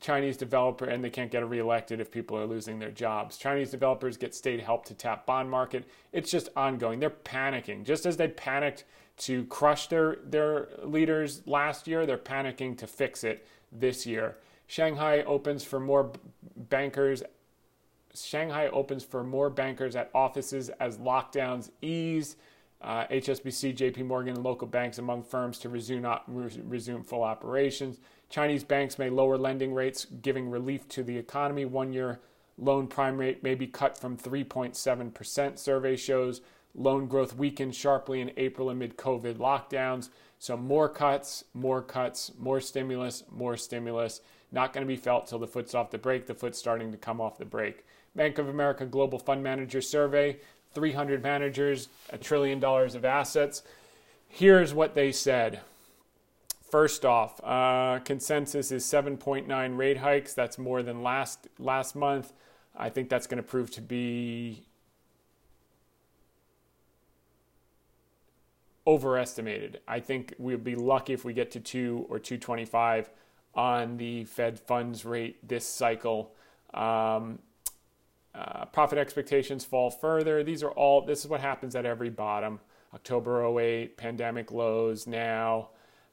[0.00, 3.36] Chinese developer and they can't get reelected if people are losing their jobs.
[3.36, 5.84] Chinese developers get state help to tap bond market.
[6.12, 7.00] It's just ongoing.
[7.00, 7.84] They're panicking.
[7.84, 8.84] Just as they panicked
[9.18, 12.06] to crush their, their leaders last year.
[12.06, 14.36] They're panicking to fix it this year.
[14.68, 16.12] Shanghai opens for more
[16.56, 17.24] bankers.
[18.24, 22.36] Shanghai opens for more bankers at offices as lockdowns ease.
[22.80, 27.98] Uh, HSBC, JP Morgan, and local banks among firms to resume, resume full operations.
[28.30, 31.64] Chinese banks may lower lending rates, giving relief to the economy.
[31.64, 32.20] One year
[32.56, 36.40] loan prime rate may be cut from 3.7%, survey shows.
[36.74, 40.10] Loan growth weakened sharply in April amid COVID lockdowns.
[40.38, 44.20] So, more cuts, more cuts, more stimulus, more stimulus.
[44.50, 46.26] Not going to be felt till the foot's off the brake.
[46.26, 47.84] The foot's starting to come off the brake.
[48.16, 50.38] Bank of America Global Fund Manager Survey
[50.74, 53.62] 300 managers, a trillion dollars of assets.
[54.28, 55.60] Here's what they said.
[56.70, 60.34] First off, uh, consensus is 7.9 rate hikes.
[60.34, 62.32] That's more than last last month.
[62.76, 64.64] I think that's going to prove to be
[68.86, 69.80] overestimated.
[69.88, 73.10] I think we'll be lucky if we get to 2 or 225
[73.58, 76.32] on the Fed funds rate this cycle.
[76.72, 77.40] Um,
[78.32, 80.44] uh, profit expectations fall further.
[80.44, 82.60] These are all, this is what happens at every bottom.
[82.94, 85.70] October 08, pandemic lows now,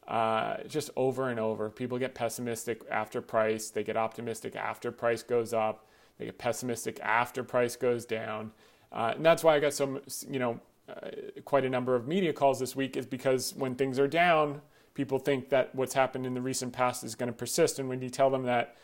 [0.08, 1.70] uh, just over and over.
[1.70, 7.00] People get pessimistic after price, they get optimistic after price goes up, they get pessimistic
[7.04, 8.52] after price goes down.
[8.92, 11.10] Uh, and that's why I got some, you know, uh,
[11.46, 14.62] quite a number of media calls this week is because when things are down,
[14.96, 17.78] people think that what's happened in the recent past is going to persist.
[17.78, 18.76] And when you tell them that,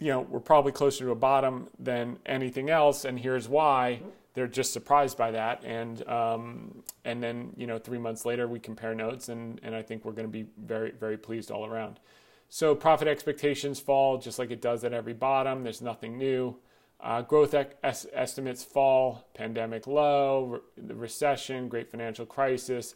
[0.00, 4.00] you know, we're probably closer to a bottom than anything else, and here's why,
[4.34, 5.62] they're just surprised by that.
[5.64, 9.82] And um, and then you know, three months later, we compare notes, and and I
[9.82, 12.00] think we're going to be very very pleased all around.
[12.48, 15.62] So profit expectations fall just like it does at every bottom.
[15.62, 16.56] There's nothing new.
[16.98, 22.94] Uh, growth es- estimates fall, pandemic low, re- the recession, great financial crisis,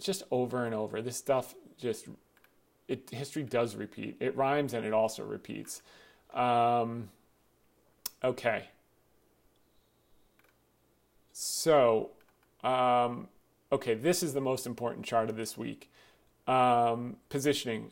[0.00, 1.02] just over and over.
[1.02, 2.08] This stuff just,
[2.88, 4.16] it, history does repeat.
[4.20, 5.82] It rhymes and it also repeats.
[6.34, 7.10] Um,
[8.22, 8.68] okay.
[11.32, 12.10] So,
[12.64, 13.28] um,
[13.70, 15.90] okay, this is the most important chart of this week.
[16.46, 17.90] Um, positioning.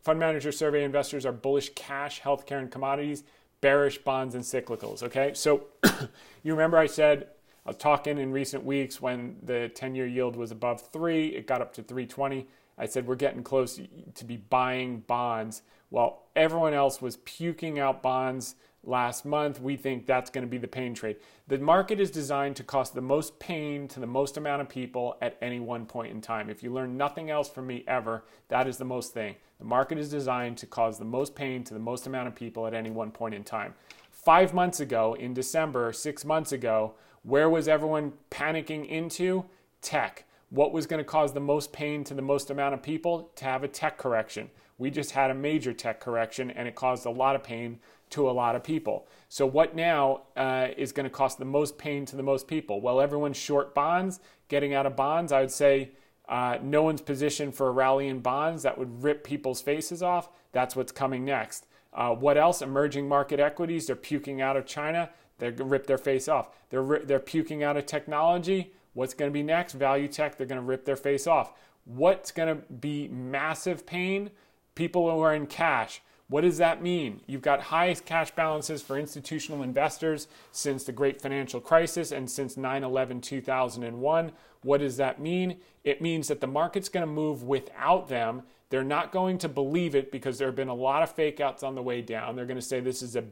[0.00, 3.24] Fund manager survey investors are bullish cash, healthcare, and commodities
[3.62, 5.02] bearish bonds and cyclicals.
[5.02, 5.64] Okay, so
[6.42, 7.28] you remember I said
[7.64, 11.46] I was talking in recent weeks when the 10 year yield was above three, it
[11.46, 12.48] got up to 320.
[12.76, 13.80] I said we're getting close
[14.14, 19.60] to be buying bonds while everyone else was puking out bonds last month.
[19.60, 21.16] We think that's going to be the pain trade.
[21.46, 25.16] The market is designed to cause the most pain to the most amount of people
[25.20, 26.50] at any one point in time.
[26.50, 29.36] If you learn nothing else from me ever, that is the most thing.
[29.58, 32.66] The market is designed to cause the most pain to the most amount of people
[32.66, 33.74] at any one point in time.
[34.10, 39.44] Five months ago, in December, six months ago, where was everyone panicking into?
[39.80, 40.24] Tech.
[40.50, 43.30] What was going to cause the most pain to the most amount of people?
[43.36, 44.50] To have a tech correction.
[44.78, 47.78] We just had a major tech correction and it caused a lot of pain
[48.10, 49.06] to a lot of people.
[49.28, 52.80] So, what now uh, is going to cost the most pain to the most people?
[52.80, 55.32] Well, everyone's short bonds, getting out of bonds.
[55.32, 55.92] I would say
[56.28, 60.28] uh, no one's positioned for a rally in bonds that would rip people's faces off.
[60.52, 61.66] That's what's coming next.
[61.94, 62.62] Uh, what else?
[62.62, 63.86] Emerging market equities.
[63.86, 65.10] They're puking out of China.
[65.42, 66.50] To rip their face off.
[66.70, 68.72] They're, they're puking out of technology.
[68.94, 69.72] What's going to be next?
[69.72, 70.36] Value tech.
[70.36, 71.52] They're going to rip their face off.
[71.84, 74.30] What's going to be massive pain?
[74.74, 76.00] People who are in cash.
[76.28, 77.20] What does that mean?
[77.26, 82.56] You've got highest cash balances for institutional investors since the great financial crisis and since
[82.56, 84.32] 9 11 2001.
[84.62, 85.58] What does that mean?
[85.84, 88.44] It means that the market's going to move without them.
[88.70, 91.62] They're not going to believe it because there have been a lot of fake outs
[91.62, 92.34] on the way down.
[92.34, 93.24] They're going to say this is a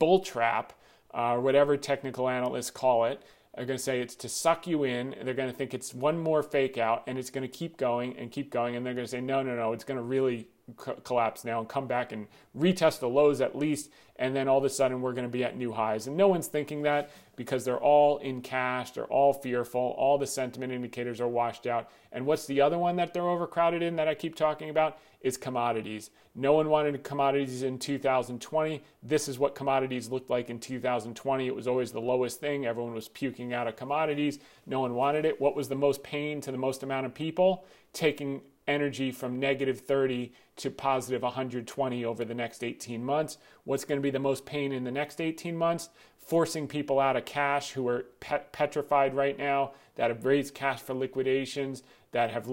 [0.00, 0.72] bull trap,
[1.18, 3.20] uh, whatever technical analysts call it.
[3.56, 5.16] They're going to say it's to suck you in.
[5.24, 8.16] They're going to think it's one more fake out and it's going to keep going
[8.16, 8.76] and keep going.
[8.76, 11.60] And they're going to say, no, no, no, it's going to really co- collapse now
[11.60, 12.26] and come back and
[12.56, 15.44] retest the lows at least, and then all of a sudden we're going to be
[15.44, 16.06] at new highs.
[16.06, 20.26] And no one's thinking that because they're all in cash, they're all fearful, all the
[20.26, 21.90] sentiment indicators are washed out.
[22.12, 24.98] And what's the other one that they're overcrowded in that I keep talking about?
[25.20, 26.10] Is commodities.
[26.36, 28.80] No one wanted commodities in 2020.
[29.02, 31.46] This is what commodities looked like in 2020.
[31.46, 32.66] It was always the lowest thing.
[32.66, 34.38] Everyone was puking out of commodities.
[34.64, 35.40] No one wanted it.
[35.40, 37.64] What was the most pain to the most amount of people?
[37.92, 43.38] Taking energy from negative 30 to positive 120 over the next 18 months.
[43.64, 45.88] What's going to be the most pain in the next 18 months?
[46.18, 50.80] Forcing people out of cash who are pet- petrified right now, that have raised cash
[50.80, 52.46] for liquidations, that have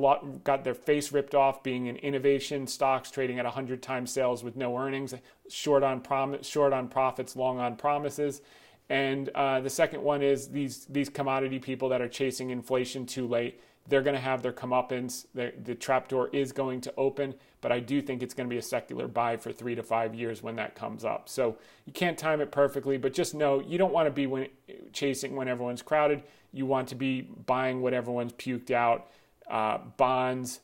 [0.44, 4.56] got their face ripped off being in innovation stocks trading at 100 times sales with
[4.56, 5.14] no earnings,
[5.50, 8.42] short on, prom- short on profits, long on promises.
[8.90, 13.28] And uh, the second one is these, these commodity people that are chasing inflation too
[13.28, 15.26] late they're going to have their comeuppance.
[15.34, 18.58] The, the trapdoor is going to open, but I do think it's going to be
[18.58, 21.30] a secular buy for three to five years when that comes up.
[21.30, 24.48] So you can't time it perfectly, but just know you don't want to be when,
[24.92, 26.24] chasing when everyone's crowded.
[26.52, 29.08] You want to be buying what everyone's puked out
[29.50, 30.62] uh, bonds,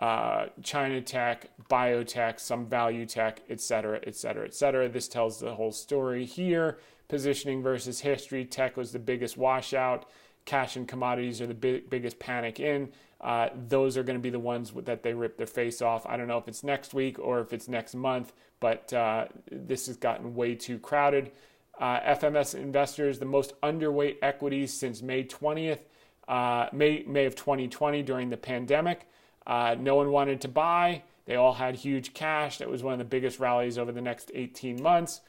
[0.00, 4.88] uh, China tech, biotech, some value tech, et cetera, et cetera, et cetera.
[4.88, 6.78] This tells the whole story here.
[7.06, 8.46] Positioning versus history.
[8.46, 10.08] Tech was the biggest washout
[10.44, 12.90] cash and commodities are the big, biggest panic in.
[13.20, 16.04] Uh, those are going to be the ones that they rip their face off.
[16.06, 19.86] I don't know if it's next week or if it's next month, but uh, this
[19.86, 21.32] has gotten way too crowded.
[21.80, 25.80] Uh, FMS investors, the most underweight equities since May 20th,
[26.28, 29.08] uh, May, May of 2020 during the pandemic.
[29.46, 31.02] Uh, no one wanted to buy.
[31.26, 32.58] They all had huge cash.
[32.58, 35.20] That was one of the biggest rallies over the next 18 months.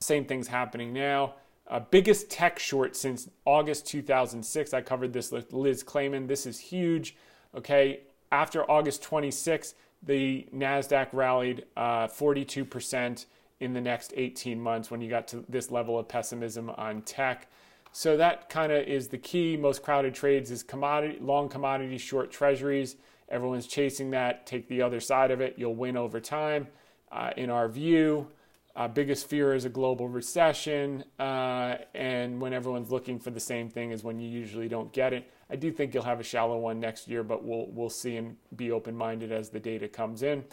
[0.00, 1.34] Same thing's happening now.
[1.72, 4.74] Uh, biggest tech short since August 2006.
[4.74, 6.26] I covered this with Liz Claman.
[6.26, 7.16] This is huge.
[7.56, 13.24] Okay, after August 26, the NASDAQ rallied uh, 42%
[13.60, 17.50] in the next 18 months when you got to this level of pessimism on tech.
[17.90, 19.56] So that kind of is the key.
[19.56, 22.96] Most crowded trades is commodity, long commodity, short treasuries.
[23.30, 24.46] Everyone's chasing that.
[24.46, 25.54] Take the other side of it.
[25.56, 26.66] You'll win over time,
[27.10, 28.28] uh, in our view.
[28.74, 33.68] Uh, biggest fear is a global recession, uh, and when everyone's looking for the same
[33.68, 35.30] thing is when you usually don't get it.
[35.50, 38.36] I do think you'll have a shallow one next year, but we'll we'll see and
[38.56, 40.44] be open-minded as the data comes in.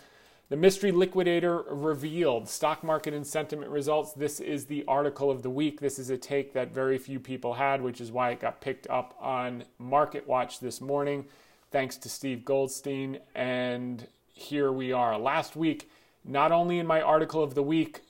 [0.49, 4.13] The mystery liquidator revealed stock market and sentiment results.
[4.13, 5.79] This is the article of the week.
[5.79, 8.89] This is a take that very few people had, which is why it got picked
[8.89, 11.25] up on Market Watch this morning,
[11.71, 13.19] thanks to Steve Goldstein.
[13.35, 15.17] And here we are.
[15.17, 15.89] Last week,
[16.25, 18.01] not only in my article of the week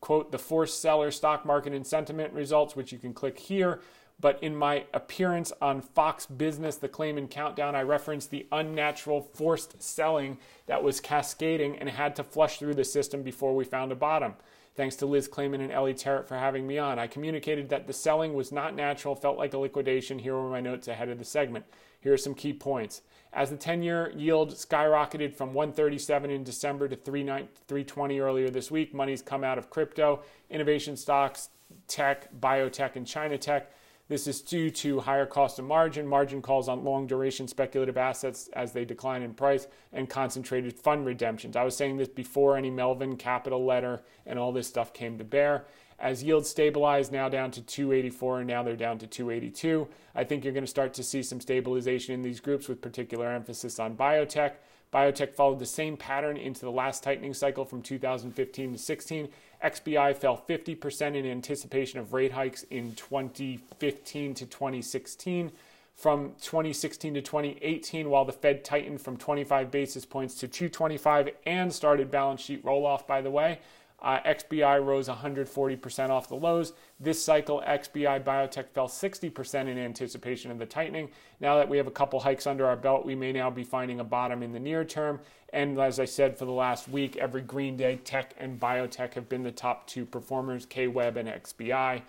[0.00, 3.80] quote, the forced seller stock market and sentiment results, which you can click here.
[4.20, 9.82] But in my appearance on Fox Business, the Claman Countdown, I referenced the unnatural forced
[9.82, 13.96] selling that was cascading and had to flush through the system before we found a
[13.96, 14.34] bottom.
[14.76, 16.98] Thanks to Liz Claman and Ellie Terrett for having me on.
[16.98, 20.18] I communicated that the selling was not natural, felt like a liquidation.
[20.18, 21.64] Here were my notes ahead of the segment.
[22.00, 23.02] Here are some key points.
[23.34, 28.94] As the 10 year yield skyrocketed from 137 in December to 320 earlier this week,
[28.94, 31.48] money's come out of crypto, innovation stocks,
[31.88, 33.72] tech, biotech, and China tech.
[34.06, 38.48] This is due to higher cost of margin, margin calls on long duration speculative assets
[38.52, 41.56] as they decline in price, and concentrated fund redemptions.
[41.56, 45.24] I was saying this before any Melvin Capital letter and all this stuff came to
[45.24, 45.64] bear.
[45.98, 49.88] As yields stabilize, now down to 284, and now they're down to 282.
[50.14, 53.30] I think you're going to start to see some stabilization in these groups with particular
[53.30, 54.52] emphasis on biotech.
[54.92, 59.28] Biotech followed the same pattern into the last tightening cycle from 2015 to 16.
[59.64, 65.50] XBI fell 50% in anticipation of rate hikes in 2015 to 2016.
[65.96, 71.72] From 2016 to 2018, while the Fed tightened from 25 basis points to 225 and
[71.72, 73.60] started balance sheet roll off, by the way,
[74.04, 76.74] uh, XBI rose 140% off the lows.
[77.00, 81.08] This cycle, XBI Biotech fell 60% in anticipation of the tightening.
[81.40, 84.00] Now that we have a couple hikes under our belt, we may now be finding
[84.00, 85.20] a bottom in the near term.
[85.54, 89.30] And as I said for the last week, every green day, tech and biotech have
[89.30, 92.02] been the top two performers, KWeb and XBI.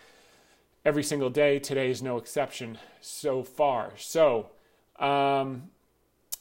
[0.83, 3.93] Every single day, today is no exception so far.
[3.95, 4.49] So,
[4.99, 5.69] um,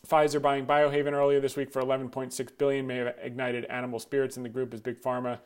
[0.07, 4.43] Pfizer buying Biohaven earlier this week for 11.6 billion may have ignited animal spirits in
[4.43, 5.39] the group as big pharma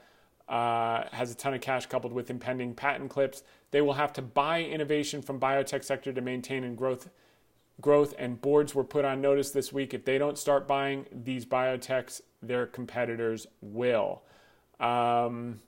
[0.48, 3.42] uh, has a ton of cash coupled with impending patent cliffs.
[3.70, 7.08] They will have to buy innovation from biotech sector to maintain and growth
[7.80, 11.46] growth and boards were put on notice this week if they don't start buying these
[11.46, 14.22] biotechs their competitors will
[14.80, 15.60] um,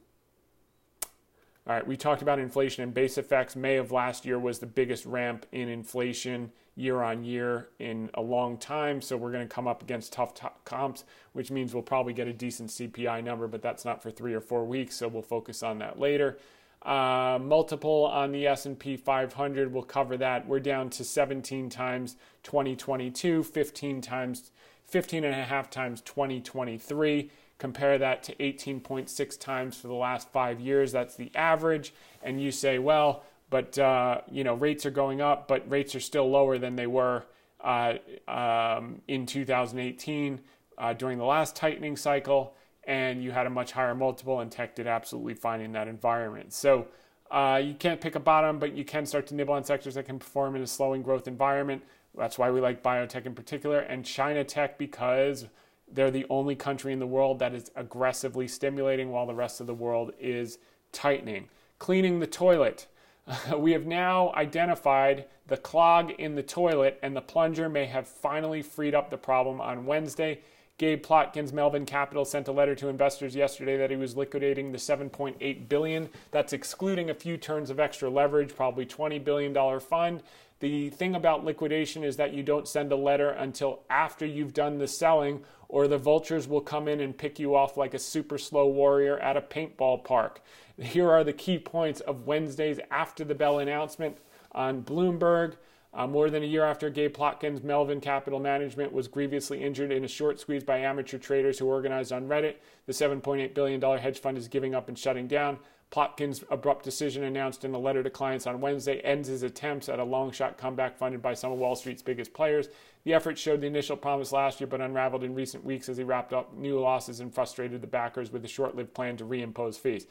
[1.71, 3.55] all right, we talked about inflation and base effects.
[3.55, 8.21] May of last year was the biggest ramp in inflation year on year in a
[8.21, 9.01] long time.
[9.01, 12.27] So we're going to come up against tough t- comps, which means we'll probably get
[12.27, 14.97] a decent CPI number, but that's not for three or four weeks.
[14.97, 16.39] So we'll focus on that later.
[16.83, 20.49] Uh, multiple on the S&P 500, we'll cover that.
[20.49, 24.51] We're down to 17 times 2022, 15 times,
[24.89, 27.31] 15 and a half times 2023.
[27.61, 30.91] Compare that to 18.6 times for the last five years.
[30.91, 31.93] That's the average.
[32.23, 36.01] And you say, well, but uh, you know rates are going up, but rates are
[36.01, 37.25] still lower than they were
[37.63, 37.95] uh,
[38.27, 40.41] um, in 2018
[40.79, 42.55] uh, during the last tightening cycle,
[42.85, 46.55] and you had a much higher multiple, and tech did absolutely fine in that environment.
[46.55, 46.87] So
[47.31, 50.07] uh, you can't pick a bottom, but you can start to nibble on sectors that
[50.07, 51.83] can perform in a slowing growth environment.
[52.17, 55.47] That's why we like biotech in particular, and China tech because
[55.93, 59.67] they're the only country in the world that is aggressively stimulating while the rest of
[59.67, 60.59] the world is
[60.93, 61.49] tightening.
[61.79, 62.87] Cleaning the toilet.
[63.57, 68.63] we have now identified the clog in the toilet, and the plunger may have finally
[68.63, 70.41] freed up the problem on Wednesday.
[70.79, 74.79] Gabe Plotkin's Melvin Capital sent a letter to investors yesterday that he was liquidating the
[74.79, 76.09] 7.8 billion.
[76.31, 80.23] That's excluding a few turns of extra leverage, probably 20 billion dollar fund.
[80.61, 84.79] The thing about liquidation is that you don't send a letter until after you've done
[84.79, 88.37] the selling, or the vultures will come in and pick you off like a super
[88.37, 90.43] slow warrior at a paintball park.
[90.79, 94.19] Here are the key points of Wednesday's after the bell announcement
[94.53, 95.55] on Bloomberg.
[95.93, 100.05] Uh, more than a year after Gabe Plotkin's Melvin Capital Management was grievously injured in
[100.05, 102.57] a short squeeze by amateur traders who organized on Reddit,
[102.87, 105.59] the $7.8 billion hedge fund is giving up and shutting down.
[105.91, 109.99] Plotkin's abrupt decision announced in a letter to clients on Wednesday ends his attempts at
[109.99, 112.69] a long shot comeback funded by some of Wall Street's biggest players.
[113.03, 116.05] The effort showed the initial promise last year, but unraveled in recent weeks as he
[116.05, 119.77] wrapped up new losses and frustrated the backers with a short lived plan to reimpose
[119.77, 120.07] fees.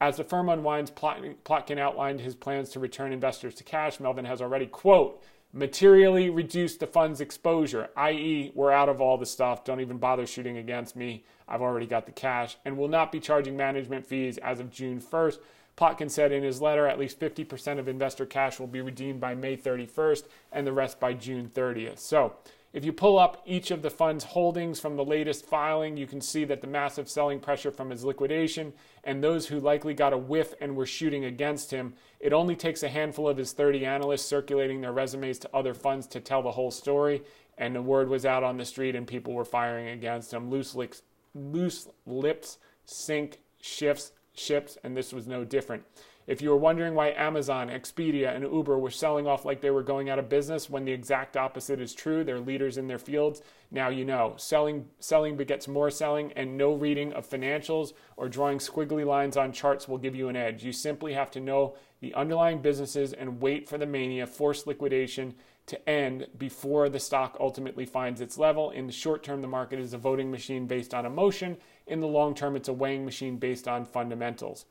[0.00, 3.98] As the firm unwinds, Plotkin outlined his plans to return investors to cash.
[3.98, 5.20] Melvin has already, quote,
[5.52, 9.64] materially reduce the fund's exposure, i.e., we're out of all the stuff.
[9.64, 11.24] Don't even bother shooting against me.
[11.48, 15.00] I've already got the cash and will not be charging management fees as of June
[15.00, 15.38] 1st.
[15.76, 19.34] Plotkin said in his letter at least 50% of investor cash will be redeemed by
[19.34, 21.98] May 31st and the rest by June 30th.
[21.98, 22.34] So,
[22.72, 26.20] if you pull up each of the fund's holdings from the latest filing, you can
[26.20, 28.72] see that the massive selling pressure from his liquidation
[29.04, 31.94] and those who likely got a whiff and were shooting against him.
[32.20, 36.06] It only takes a handful of his 30 analysts circulating their resumes to other funds
[36.08, 37.22] to tell the whole story.
[37.56, 40.50] And the word was out on the street and people were firing against him.
[40.50, 41.02] Loose lips,
[41.34, 42.58] loose lips
[42.88, 45.84] sink shifts, ships, and this was no different.
[46.28, 49.82] If you were wondering why Amazon, Expedia, and Uber were selling off like they were
[49.82, 53.40] going out of business when the exact opposite is true, they're leaders in their fields,
[53.70, 54.34] now you know.
[54.36, 59.52] Selling selling begets more selling and no reading of financials or drawing squiggly lines on
[59.52, 60.62] charts will give you an edge.
[60.62, 65.34] You simply have to know the underlying businesses and wait for the mania, forced liquidation
[65.64, 68.70] to end before the stock ultimately finds its level.
[68.70, 71.56] In the short term, the market is a voting machine based on emotion.
[71.86, 74.66] In the long term, it's a weighing machine based on fundamentals.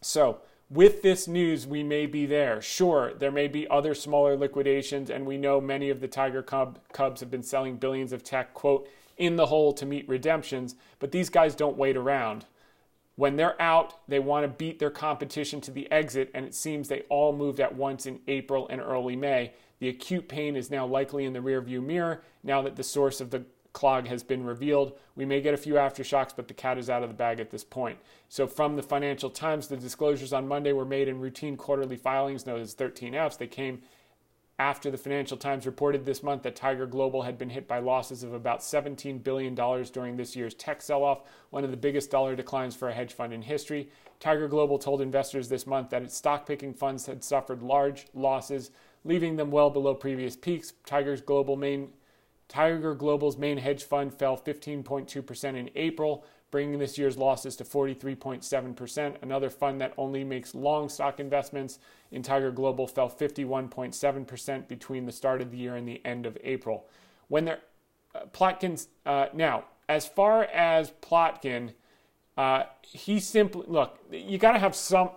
[0.00, 0.40] So,
[0.72, 2.62] with this news, we may be there.
[2.62, 6.78] Sure, there may be other smaller liquidations, and we know many of the Tiger Cub,
[6.92, 11.12] Cubs have been selling billions of tech, quote, in the hole to meet redemptions, but
[11.12, 12.46] these guys don't wait around.
[13.16, 16.88] When they're out, they want to beat their competition to the exit, and it seems
[16.88, 19.52] they all moved at once in April and early May.
[19.78, 23.30] The acute pain is now likely in the rearview mirror now that the source of
[23.30, 24.98] the clog has been revealed.
[25.14, 27.50] We may get a few aftershocks, but the cat is out of the bag at
[27.50, 27.98] this point.
[28.28, 32.46] So, from the Financial Times, the disclosures on Monday were made in routine quarterly filings
[32.46, 33.38] known as 13Fs.
[33.38, 33.82] They came
[34.58, 38.22] after the Financial Times reported this month that Tiger Global had been hit by losses
[38.22, 42.36] of about $17 billion during this year's tech sell off, one of the biggest dollar
[42.36, 43.88] declines for a hedge fund in history.
[44.20, 48.70] Tiger Global told investors this month that its stock picking funds had suffered large losses,
[49.04, 50.74] leaving them well below previous peaks.
[50.86, 51.88] Tiger's global main
[52.52, 59.14] Tiger Global's main hedge fund fell 15.2% in April, bringing this year's losses to 43.7%.
[59.22, 61.78] Another fund that only makes long stock investments
[62.10, 66.36] in Tiger Global fell 51.7% between the start of the year and the end of
[66.44, 66.84] April.
[67.28, 67.60] When they're
[68.14, 71.72] uh, Plotkin's uh, now, as far as Plotkin,
[72.36, 73.98] uh, he simply look.
[74.10, 75.08] You got to have some,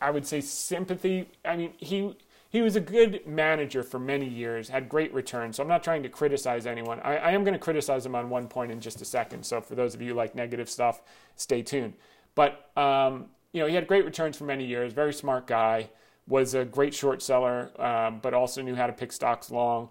[0.00, 1.28] I would say, sympathy.
[1.44, 2.16] I mean, he
[2.52, 5.56] he was a good manager for many years, had great returns.
[5.56, 7.00] So I'm not trying to criticize anyone.
[7.00, 9.46] I, I am going to criticize him on one point in just a second.
[9.46, 11.00] So for those of you like negative stuff,
[11.34, 11.94] stay tuned.
[12.34, 14.92] But um, you know, he had great returns for many years.
[14.92, 15.88] Very smart guy.
[16.28, 19.88] Was a great short seller, um, but also knew how to pick stocks long.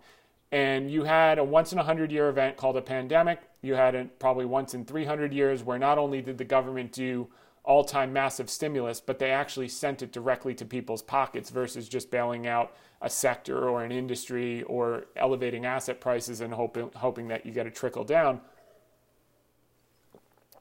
[0.52, 3.42] And you had a once in a hundred year event called a pandemic.
[3.64, 7.28] You had it probably once in 300 years, where not only did the government do
[7.64, 12.10] all time massive stimulus, but they actually sent it directly to people's pockets versus just
[12.10, 17.46] bailing out a sector or an industry or elevating asset prices and hoping, hoping that
[17.46, 18.42] you get a trickle down.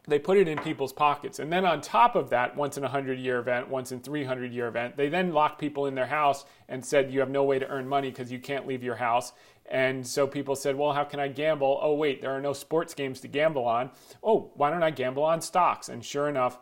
[0.09, 1.39] They put it in people's pockets.
[1.39, 4.53] And then on top of that, once in a 100 year event, once in 300
[4.53, 7.59] year event, they then locked people in their house and said, You have no way
[7.59, 9.33] to earn money because you can't leave your house.
[9.71, 11.79] And so people said, Well, how can I gamble?
[11.83, 13.91] Oh, wait, there are no sports games to gamble on.
[14.23, 15.91] Oh, why don't I gamble on stocks?
[15.91, 16.59] And sure enough,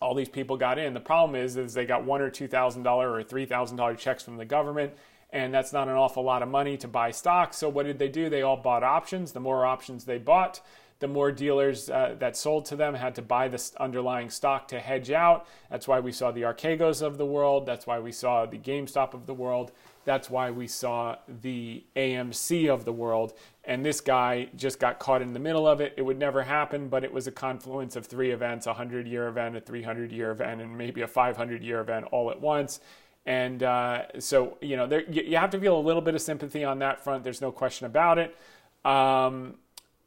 [0.00, 0.94] all these people got in.
[0.94, 3.94] The problem is, is they got one or two thousand dollar or three thousand dollar
[3.94, 4.92] checks from the government,
[5.30, 7.56] and that's not an awful lot of money to buy stocks.
[7.56, 8.28] So what did they do?
[8.28, 9.32] They all bought options.
[9.32, 10.60] The more options they bought,
[10.98, 14.80] the more dealers uh, that sold to them had to buy the underlying stock to
[14.80, 15.46] hedge out.
[15.70, 17.66] That's why we saw the Archegos of the world.
[17.66, 19.72] That's why we saw the GameStop of the world.
[20.06, 23.34] That's why we saw the AMC of the world.
[23.64, 25.94] And this guy just got caught in the middle of it.
[25.96, 29.26] It would never happen, but it was a confluence of three events a 100 year
[29.26, 32.78] event, a 300 year event, and maybe a 500 year event all at once.
[33.26, 36.62] And uh, so, you know, there, you, have to feel a little bit of sympathy
[36.62, 37.24] on that front.
[37.24, 38.36] There's no question about it.
[38.84, 39.56] Um,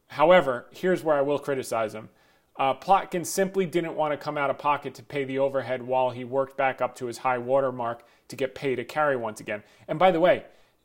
[0.07, 2.07] however, here's where I will criticize him.
[2.59, 6.09] Uh, Plotkin simply didn't want to come out of pocket to pay the overhead while
[6.09, 9.39] he worked back up to his high water mark to get paid a carry once
[9.39, 9.63] again.
[9.87, 10.43] And by the way,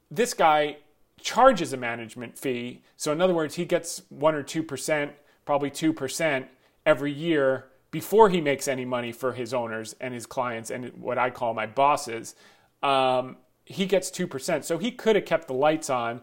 [0.08, 0.76] this guy
[1.20, 2.82] charges a management fee.
[2.96, 5.10] So, in other words, he gets 1 or 2%,
[5.44, 6.46] probably 2%
[6.86, 11.18] every year before he makes any money for his owners and his clients and what
[11.18, 12.36] I call my bosses.
[12.84, 14.62] Um, he gets 2%.
[14.62, 16.20] So, he could have kept the lights on.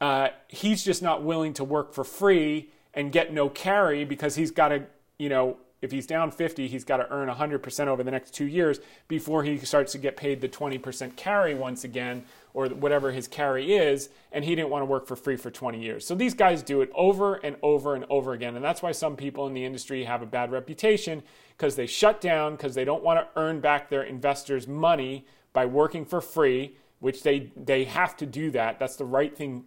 [0.00, 4.50] Uh, he's just not willing to work for free and get no carry because he's
[4.50, 4.84] got to,
[5.18, 8.46] you know, if he's down 50, he's got to earn 100% over the next two
[8.46, 12.24] years before he starts to get paid the 20% carry once again,
[12.54, 14.08] or whatever his carry is.
[14.32, 16.06] And he didn't want to work for free for 20 years.
[16.06, 18.56] So these guys do it over and over and over again.
[18.56, 21.22] And that's why some people in the industry have a bad reputation
[21.56, 25.66] because they shut down because they don't want to earn back their investors' money by
[25.66, 28.78] working for free, which they, they have to do that.
[28.78, 29.64] That's the right thing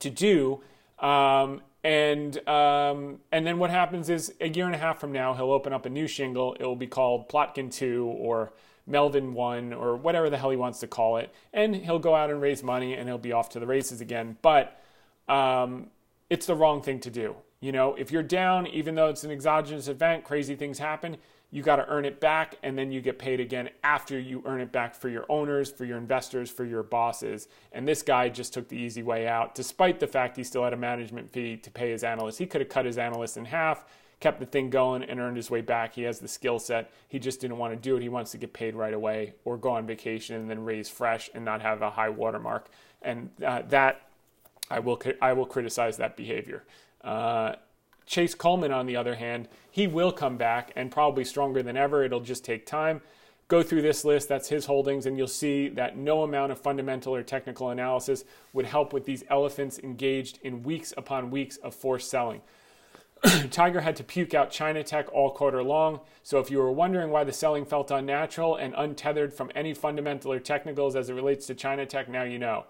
[0.00, 0.60] to do.
[0.98, 5.34] Um, and um, and then what happens is a year and a half from now
[5.34, 6.56] he'll open up a new shingle.
[6.58, 8.52] It will be called Plotkin Two or
[8.88, 12.28] Melvin One or whatever the hell he wants to call it, and he'll go out
[12.28, 14.36] and raise money and he'll be off to the races again.
[14.42, 14.82] But
[15.28, 15.86] um,
[16.28, 17.36] it's the wrong thing to do.
[17.60, 21.16] You know, if you're down, even though it's an exogenous event, crazy things happen
[21.56, 24.60] you got to earn it back and then you get paid again after you earn
[24.60, 27.48] it back for your owners, for your investors, for your bosses.
[27.72, 30.74] And this guy just took the easy way out, despite the fact he still had
[30.74, 32.36] a management fee to pay his analysts.
[32.36, 33.86] He could have cut his analysts in half,
[34.20, 35.94] kept the thing going, and earned his way back.
[35.94, 36.90] He has the skill set.
[37.08, 38.02] He just didn't want to do it.
[38.02, 41.30] He wants to get paid right away or go on vacation and then raise fresh
[41.34, 42.68] and not have a high watermark.
[43.00, 44.10] And uh, that,
[44.70, 46.64] I will, I will criticize that behavior.
[47.02, 47.54] Uh,
[48.06, 52.04] Chase Coleman, on the other hand, he will come back and probably stronger than ever.
[52.04, 53.00] It'll just take time.
[53.48, 57.14] Go through this list, that's his holdings, and you'll see that no amount of fundamental
[57.14, 62.10] or technical analysis would help with these elephants engaged in weeks upon weeks of forced
[62.10, 62.40] selling.
[63.50, 66.00] Tiger had to puke out China Tech all quarter long.
[66.22, 70.32] So if you were wondering why the selling felt unnatural and untethered from any fundamental
[70.32, 72.66] or technicals as it relates to China Tech, now you know.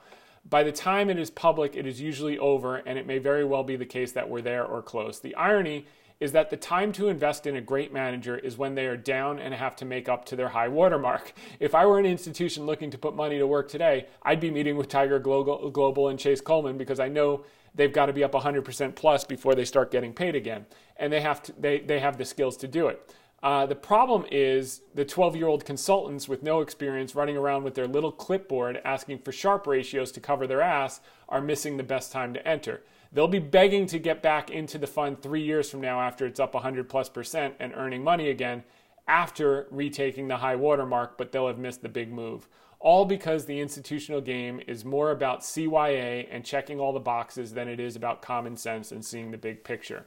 [0.48, 3.64] By the time it is public, it is usually over, and it may very well
[3.64, 5.18] be the case that we're there or close.
[5.18, 5.86] The irony
[6.20, 9.40] is that the time to invest in a great manager is when they are down
[9.40, 11.32] and have to make up to their high watermark.
[11.60, 14.76] If I were an institution looking to put money to work today, I'd be meeting
[14.76, 17.44] with Tiger Global and Chase Coleman because I know
[17.74, 20.66] they've got to be up 100% plus before they start getting paid again,
[20.96, 23.14] and they have to, they they have the skills to do it.
[23.42, 27.74] Uh, the problem is the 12 year old consultants with no experience running around with
[27.74, 32.12] their little clipboard asking for Sharpe ratios to cover their ass are missing the best
[32.12, 32.82] time to enter.
[33.12, 36.40] They'll be begging to get back into the fund three years from now after it's
[36.40, 38.64] up 100 plus percent and earning money again
[39.08, 42.48] after retaking the high water mark, but they'll have missed the big move.
[42.80, 47.68] All because the institutional game is more about CYA and checking all the boxes than
[47.68, 50.06] it is about common sense and seeing the big picture.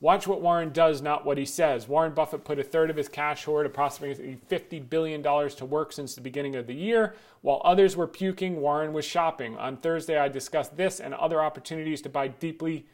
[0.00, 1.88] Watch what Warren does, not what he says.
[1.88, 6.14] Warren Buffett put a third of his cash hoard, approximately $50 billion, to work since
[6.14, 7.14] the beginning of the year.
[7.40, 9.56] While others were puking, Warren was shopping.
[9.56, 12.86] On Thursday, I discussed this and other opportunities to buy deeply,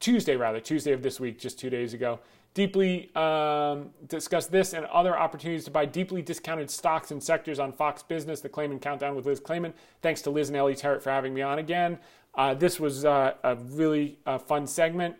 [0.00, 2.20] Tuesday rather, Tuesday of this week, just two days ago.
[2.54, 7.72] Deeply um, discussed this and other opportunities to buy deeply discounted stocks and sectors on
[7.72, 9.72] Fox Business, the Claman Countdown with Liz Claman.
[10.02, 11.98] Thanks to Liz and Ellie Terrett for having me on again.
[12.34, 15.16] Uh, this was uh, a really uh, fun segment.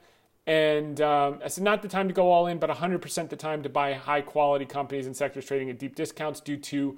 [0.49, 3.69] And um, it's not the time to go all in, but 100% the time to
[3.69, 6.97] buy high quality companies and sectors trading at deep discounts due to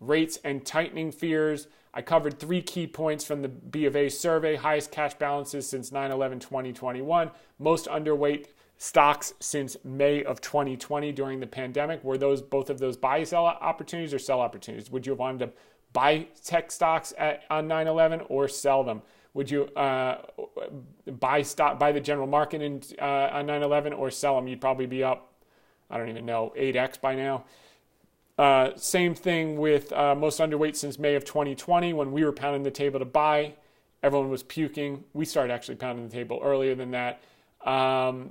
[0.00, 1.68] rates and tightening fears.
[1.92, 5.92] I covered three key points from the B of A survey highest cash balances since
[5.92, 8.46] 9 11 2021, most underweight
[8.78, 12.02] stocks since May of 2020 during the pandemic.
[12.02, 14.90] Were those both of those buy sell opportunities or sell opportunities?
[14.90, 15.52] Would you have wanted to
[15.92, 19.02] buy tech stocks at, on 9 11 or sell them?
[19.34, 20.22] Would you uh,
[21.06, 24.48] buy stock, buy the general market in, uh, on 9/11 or sell them?
[24.48, 25.32] You'd probably be up,
[25.90, 27.44] I don't even know, 8x by now.
[28.38, 32.62] Uh, same thing with uh, most underweight since May of 2020 when we were pounding
[32.62, 33.54] the table to buy.
[34.02, 35.04] Everyone was puking.
[35.12, 37.20] We started actually pounding the table earlier than that.
[37.64, 38.30] Um,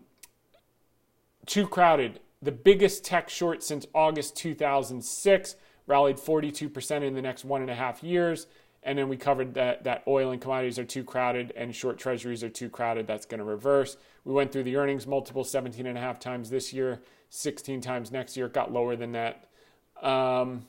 [1.46, 2.22] too crowded.
[2.42, 5.56] The biggest tech short since August 2006
[5.88, 8.48] rallied 42% in the next one and a half years.
[8.84, 12.44] And then we covered that, that oil and commodities are too crowded and short treasuries
[12.44, 13.06] are too crowded.
[13.06, 13.98] That's going to reverse.
[14.24, 18.12] We went through the earnings multiple 17 and a half times this year, 16 times
[18.12, 18.46] next year.
[18.46, 19.48] It got lower than that.
[20.02, 20.66] Um,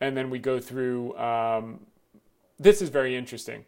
[0.00, 1.80] and then we go through um,
[2.58, 3.64] this is very interesting.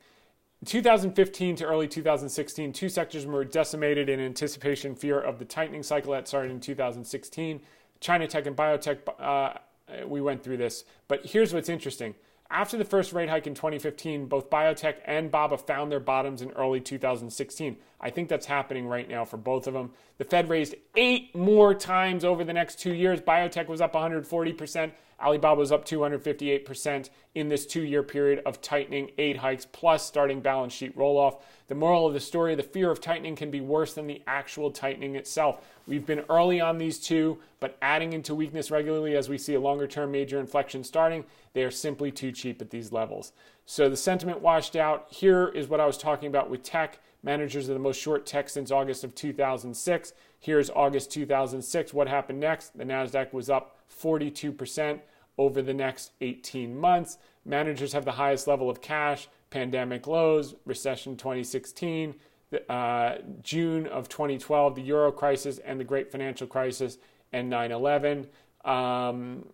[0.64, 6.12] 2015 to early 2016, two sectors were decimated in anticipation fear of the tightening cycle
[6.12, 7.60] that started in 2016.
[8.00, 9.58] China tech and biotech, uh,
[9.88, 10.84] Uh, we went through this.
[11.08, 12.14] But here's what's interesting
[12.50, 16.50] after the first rate hike in 2015, both biotech and BABA found their bottoms in
[16.52, 17.76] early 2016.
[18.00, 19.90] I think that's happening right now for both of them.
[20.18, 23.20] The Fed raised eight more times over the next two years.
[23.20, 24.92] Biotech was up 140%.
[25.20, 30.40] Alibaba was up 258% in this two year period of tightening, eight hikes plus starting
[30.40, 31.42] balance sheet roll off.
[31.68, 34.70] The moral of the story the fear of tightening can be worse than the actual
[34.70, 35.64] tightening itself.
[35.86, 39.60] We've been early on these two, but adding into weakness regularly as we see a
[39.60, 43.32] longer term major inflection starting, they are simply too cheap at these levels.
[43.64, 45.06] So the sentiment washed out.
[45.10, 47.00] Here is what I was talking about with tech.
[47.22, 50.12] Managers are the most short tech since August of 2006.
[50.38, 51.92] Here's August 2006.
[51.92, 52.76] What happened next?
[52.76, 55.00] The NASDAQ was up 42%
[55.38, 57.18] over the next 18 months.
[57.44, 62.14] Managers have the highest level of cash, pandemic lows, recession 2016,
[62.68, 66.98] uh, June of 2012, the euro crisis and the great financial crisis,
[67.32, 68.26] and 9 11.
[68.64, 69.46] Um,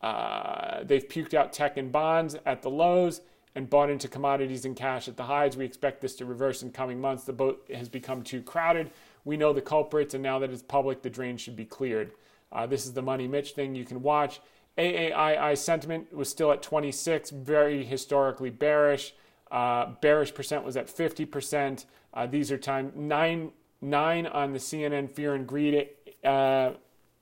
[0.00, 3.20] uh, they've puked out tech and bonds at the lows
[3.54, 5.56] and bought into commodities and cash at the highs.
[5.56, 7.24] We expect this to reverse in coming months.
[7.24, 8.90] The boat has become too crowded.
[9.24, 12.12] We know the culprits, and now that it's public, the drain should be cleared.
[12.52, 14.40] Uh, this is the Money Mitch thing you can watch.
[14.78, 19.12] AAII sentiment was still at 26, very historically bearish.
[19.50, 21.84] Uh, bearish percent was at 50%.
[22.14, 25.88] Uh, these are time nine nine on the CNN fear and greed
[26.24, 26.72] uh,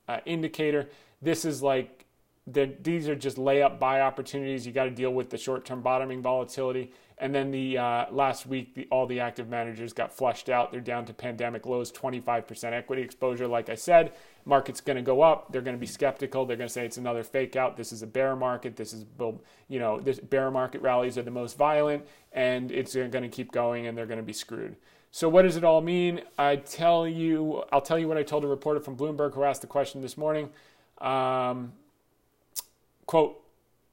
[0.07, 0.89] uh, indicator.
[1.21, 2.05] This is like
[2.45, 4.65] the, these are just layup buy opportunities.
[4.65, 6.91] You got to deal with the short term bottoming volatility.
[7.19, 10.71] And then the uh, last week, the, all the active managers got flushed out.
[10.71, 13.47] They're down to pandemic lows, 25% equity exposure.
[13.47, 14.13] Like I said,
[14.47, 15.51] market's going to go up.
[15.51, 16.45] They're going to be skeptical.
[16.45, 17.77] They're going to say it's another fake out.
[17.77, 18.75] This is a bear market.
[18.75, 19.05] This is,
[19.67, 23.51] you know, this bear market rallies are the most violent, and it's going to keep
[23.51, 24.75] going, and they're going to be screwed.
[25.11, 26.21] So what does it all mean?
[26.37, 29.61] I tell you, I'll tell you what I told a reporter from Bloomberg who asked
[29.61, 30.49] the question this morning.
[30.99, 31.73] Um,
[33.05, 33.41] quote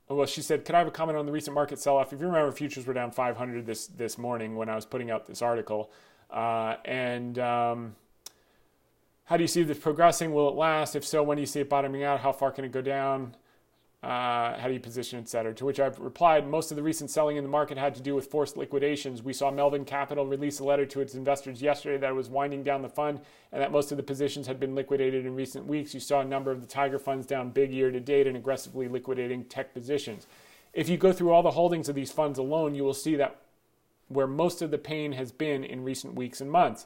[0.09, 2.13] well, she said, "Could I have a comment on the recent market sell-off?
[2.13, 5.27] If you remember, futures were down 500 this this morning when I was putting out
[5.27, 5.91] this article.
[6.31, 7.97] Uh, and um,
[9.25, 10.33] how do you see this progressing?
[10.33, 10.95] Will it last?
[10.95, 12.21] If so, when do you see it bottoming out?
[12.21, 13.35] How far can it go down?
[14.03, 15.55] Uh, how do you position, et cetera?
[15.55, 18.15] To which I've replied, most of the recent selling in the market had to do
[18.15, 19.23] with forced liquidations.
[19.23, 22.65] We saw Melvin Capital release a letter to its investors yesterday that it was winding
[22.65, 23.21] down the fund
[23.51, 25.95] and that most of the positions had been liquidated in recent weeks.
[25.95, 28.89] You saw a number of the Tiger funds down big year to date and aggressively
[28.89, 30.27] liquidating tech positions.
[30.75, 33.41] If you go through all the holdings of these funds alone, you will see that
[34.09, 36.85] where most of the pain has been in recent weeks and months.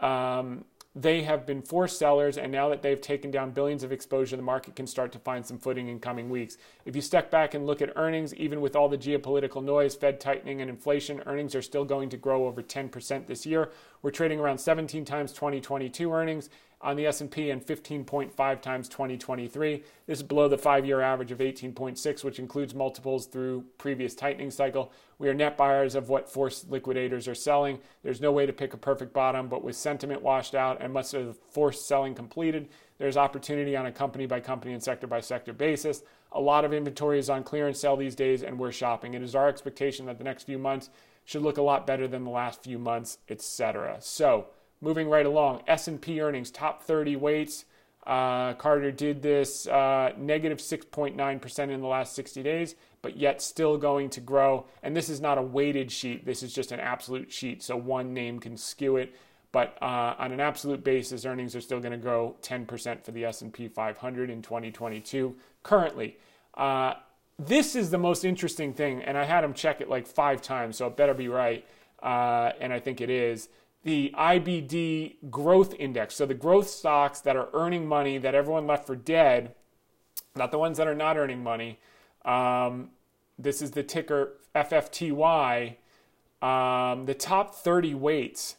[0.00, 0.64] Um,
[0.94, 4.42] they have been forced sellers, and now that they've taken down billions of exposure, the
[4.42, 6.56] market can start to find some footing in coming weeks.
[6.84, 10.18] If you step back and look at earnings, even with all the geopolitical noise, Fed
[10.18, 13.70] tightening, and inflation, earnings are still going to grow over 10% this year.
[14.02, 16.50] We're trading around 17 times 2022 earnings
[16.82, 19.82] on the S&P and 15.5 times 2023.
[20.06, 24.90] This is below the 5-year average of 18.6 which includes multiples through previous tightening cycle.
[25.18, 27.80] We are net buyers of what forced liquidators are selling.
[28.02, 31.12] There's no way to pick a perfect bottom, but with sentiment washed out and much
[31.12, 35.20] of the forced selling completed, there's opportunity on a company by company and sector by
[35.20, 36.02] sector basis.
[36.32, 39.12] A lot of inventory is on clearance sale these days and we're shopping.
[39.12, 40.88] It is our expectation that the next few months
[41.24, 43.98] should look a lot better than the last few months, etc.
[44.00, 44.46] So,
[44.80, 47.64] moving right along, S&P earnings, top 30 weights.
[48.06, 53.76] Uh, Carter did this uh, negative 6.9% in the last 60 days, but yet still
[53.76, 54.66] going to grow.
[54.82, 56.24] And this is not a weighted sheet.
[56.24, 59.14] This is just an absolute sheet, so one name can skew it.
[59.52, 63.24] But uh, on an absolute basis, earnings are still going to grow 10% for the
[63.24, 66.16] S&P 500 in 2022 currently.
[66.54, 66.94] Uh,
[67.38, 70.76] this is the most interesting thing, and I had him check it like five times,
[70.76, 71.66] so it better be right.
[72.02, 73.48] Uh, and I think it is
[73.82, 76.14] the IBD growth index.
[76.14, 79.54] So the growth stocks that are earning money that everyone left for dead,
[80.36, 81.78] not the ones that are not earning money.
[82.24, 82.90] Um,
[83.38, 85.76] this is the ticker FFTY.
[86.42, 88.56] Um, the top 30 weights.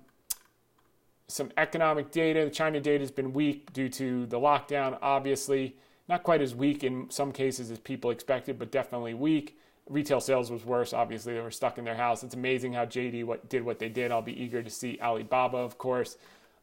[1.28, 2.46] some economic data.
[2.46, 5.76] The China data has been weak due to the lockdown, obviously.
[6.08, 9.58] Not quite as weak in some cases as people expected, but definitely weak.
[9.90, 10.94] Retail sales was worse.
[10.94, 12.24] Obviously, they were stuck in their house.
[12.24, 14.12] It's amazing how JD what, did what they did.
[14.12, 16.18] I'll be eager to see Alibaba, of course.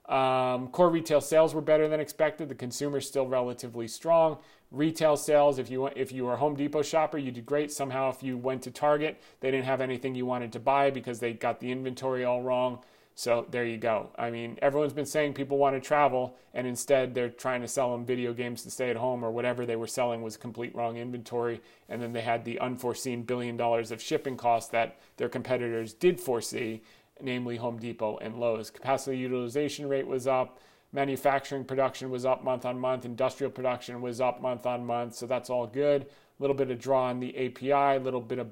[0.08, 2.48] Um, core retail sales were better than expected.
[2.48, 4.38] The consumer is still relatively strong.
[4.72, 7.70] Retail sales, if you if you were a Home Depot shopper, you did great.
[7.70, 11.20] Somehow, if you went to Target, they didn't have anything you wanted to buy because
[11.20, 12.82] they got the inventory all wrong.
[13.14, 14.10] So there you go.
[14.16, 17.92] I mean, everyone's been saying people want to travel, and instead they're trying to sell
[17.92, 20.96] them video games to stay at home, or whatever they were selling was complete wrong
[20.96, 21.60] inventory.
[21.88, 26.20] And then they had the unforeseen billion dollars of shipping costs that their competitors did
[26.20, 26.82] foresee,
[27.20, 28.70] namely Home Depot and Lowe's.
[28.70, 30.58] Capacity utilization rate was up.
[30.94, 33.04] Manufacturing production was up month on month.
[33.04, 35.14] Industrial production was up month on month.
[35.14, 36.02] So that's all good.
[36.02, 36.06] A
[36.38, 38.48] little bit of draw on the API, a little bit of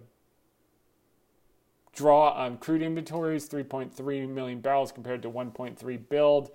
[1.92, 6.50] draw on crude inventories 3.3 million barrels compared to 1.3 build.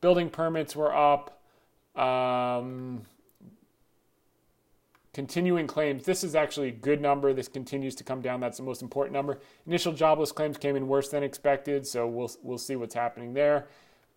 [0.00, 1.40] Building permits were up.
[1.96, 3.02] Um,
[5.12, 6.04] continuing claims.
[6.04, 7.32] This is actually a good number.
[7.32, 8.38] This continues to come down.
[8.38, 9.38] That's the most important number.
[9.66, 13.66] Initial jobless claims came in worse than expected, so we'll we'll see what's happening there.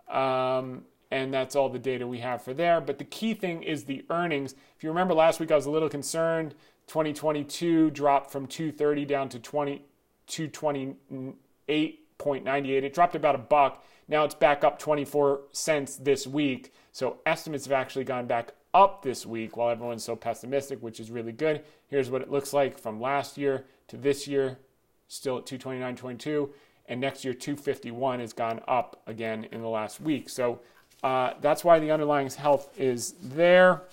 [0.09, 2.81] Um, and that's all the data we have for there.
[2.81, 4.53] But the key thing is the earnings.
[4.75, 6.53] If you remember last week, I was a little concerned.
[6.87, 9.81] 2022 dropped from 230 down to 20
[10.29, 12.83] 228.98.
[12.83, 13.83] It dropped about a buck.
[14.07, 16.73] Now it's back up 24 cents this week.
[16.91, 21.11] So estimates have actually gone back up this week while everyone's so pessimistic, which is
[21.11, 21.63] really good.
[21.87, 24.59] Here's what it looks like from last year to this year,
[25.07, 26.49] still at 229.22.
[26.87, 30.29] And next year, 251 has gone up again in the last week.
[30.29, 30.59] So
[31.03, 33.83] uh, that's why the underlying health is there.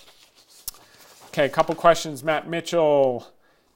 [1.29, 2.25] Okay, a couple questions.
[2.25, 3.27] Matt Mitchell.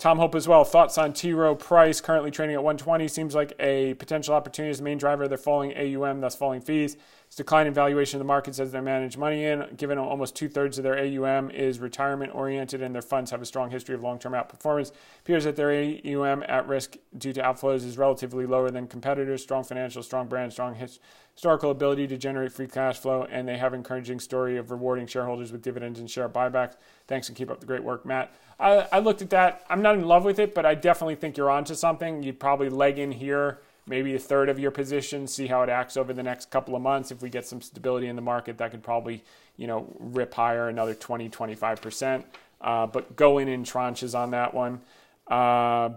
[0.01, 0.65] Tom Hope as well.
[0.65, 1.35] Thoughts on T.
[1.35, 5.29] Rowe Price currently trading at 120 seems like a potential opportunity as the main driver
[5.29, 6.97] They're falling AUM, thus falling fees.
[7.31, 10.49] Its decline in valuation of the markets as they manage money in, given almost two
[10.49, 14.03] thirds of their AUM is retirement oriented and their funds have a strong history of
[14.03, 14.91] long term outperformance.
[15.21, 19.45] Appears that their AUM at risk due to outflows is relatively lower than competitors.
[19.45, 20.99] Strong financial, strong brand, strong his-
[21.33, 25.07] historical ability to generate free cash flow, and they have an encouraging story of rewarding
[25.07, 26.75] shareholders with dividends and share buybacks.
[27.07, 28.35] Thanks and keep up the great work, Matt.
[28.59, 29.65] I, I looked at that.
[29.71, 32.25] I'm not in love with it, but I definitely think you're onto something.
[32.25, 33.61] You'd probably leg in here,
[33.91, 36.81] maybe a third of your position, see how it acts over the next couple of
[36.81, 37.11] months.
[37.11, 39.23] If we get some stability in the market, that could probably,
[39.57, 42.25] you know, rip higher another 20, 25%.
[42.61, 44.81] Uh, but go in in tranches on that one.
[45.27, 45.91] Uh,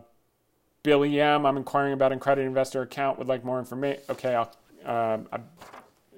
[0.81, 3.19] Billy M, I'm inquiring about a credit investor account.
[3.19, 4.01] Would like more information.
[4.09, 4.51] Okay, I'll
[4.85, 5.39] um, I,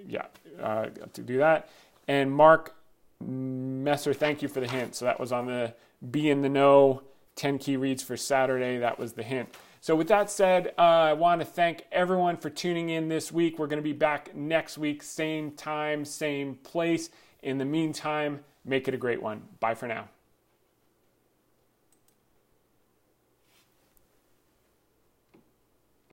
[0.07, 0.26] yeah,
[0.61, 1.69] uh, to do that.
[2.07, 2.76] And Mark
[3.19, 4.95] Messer, thank you for the hint.
[4.95, 5.73] So that was on the
[6.09, 7.03] Be in the Know
[7.36, 8.78] 10 key reads for Saturday.
[8.78, 9.49] That was the hint.
[9.86, 13.59] So, with that said, uh, I want to thank everyone for tuning in this week.
[13.59, 17.11] We're going to be back next week, same time, same place.
[17.43, 19.43] In the meantime, make it a great one.
[19.59, 20.09] Bye for now.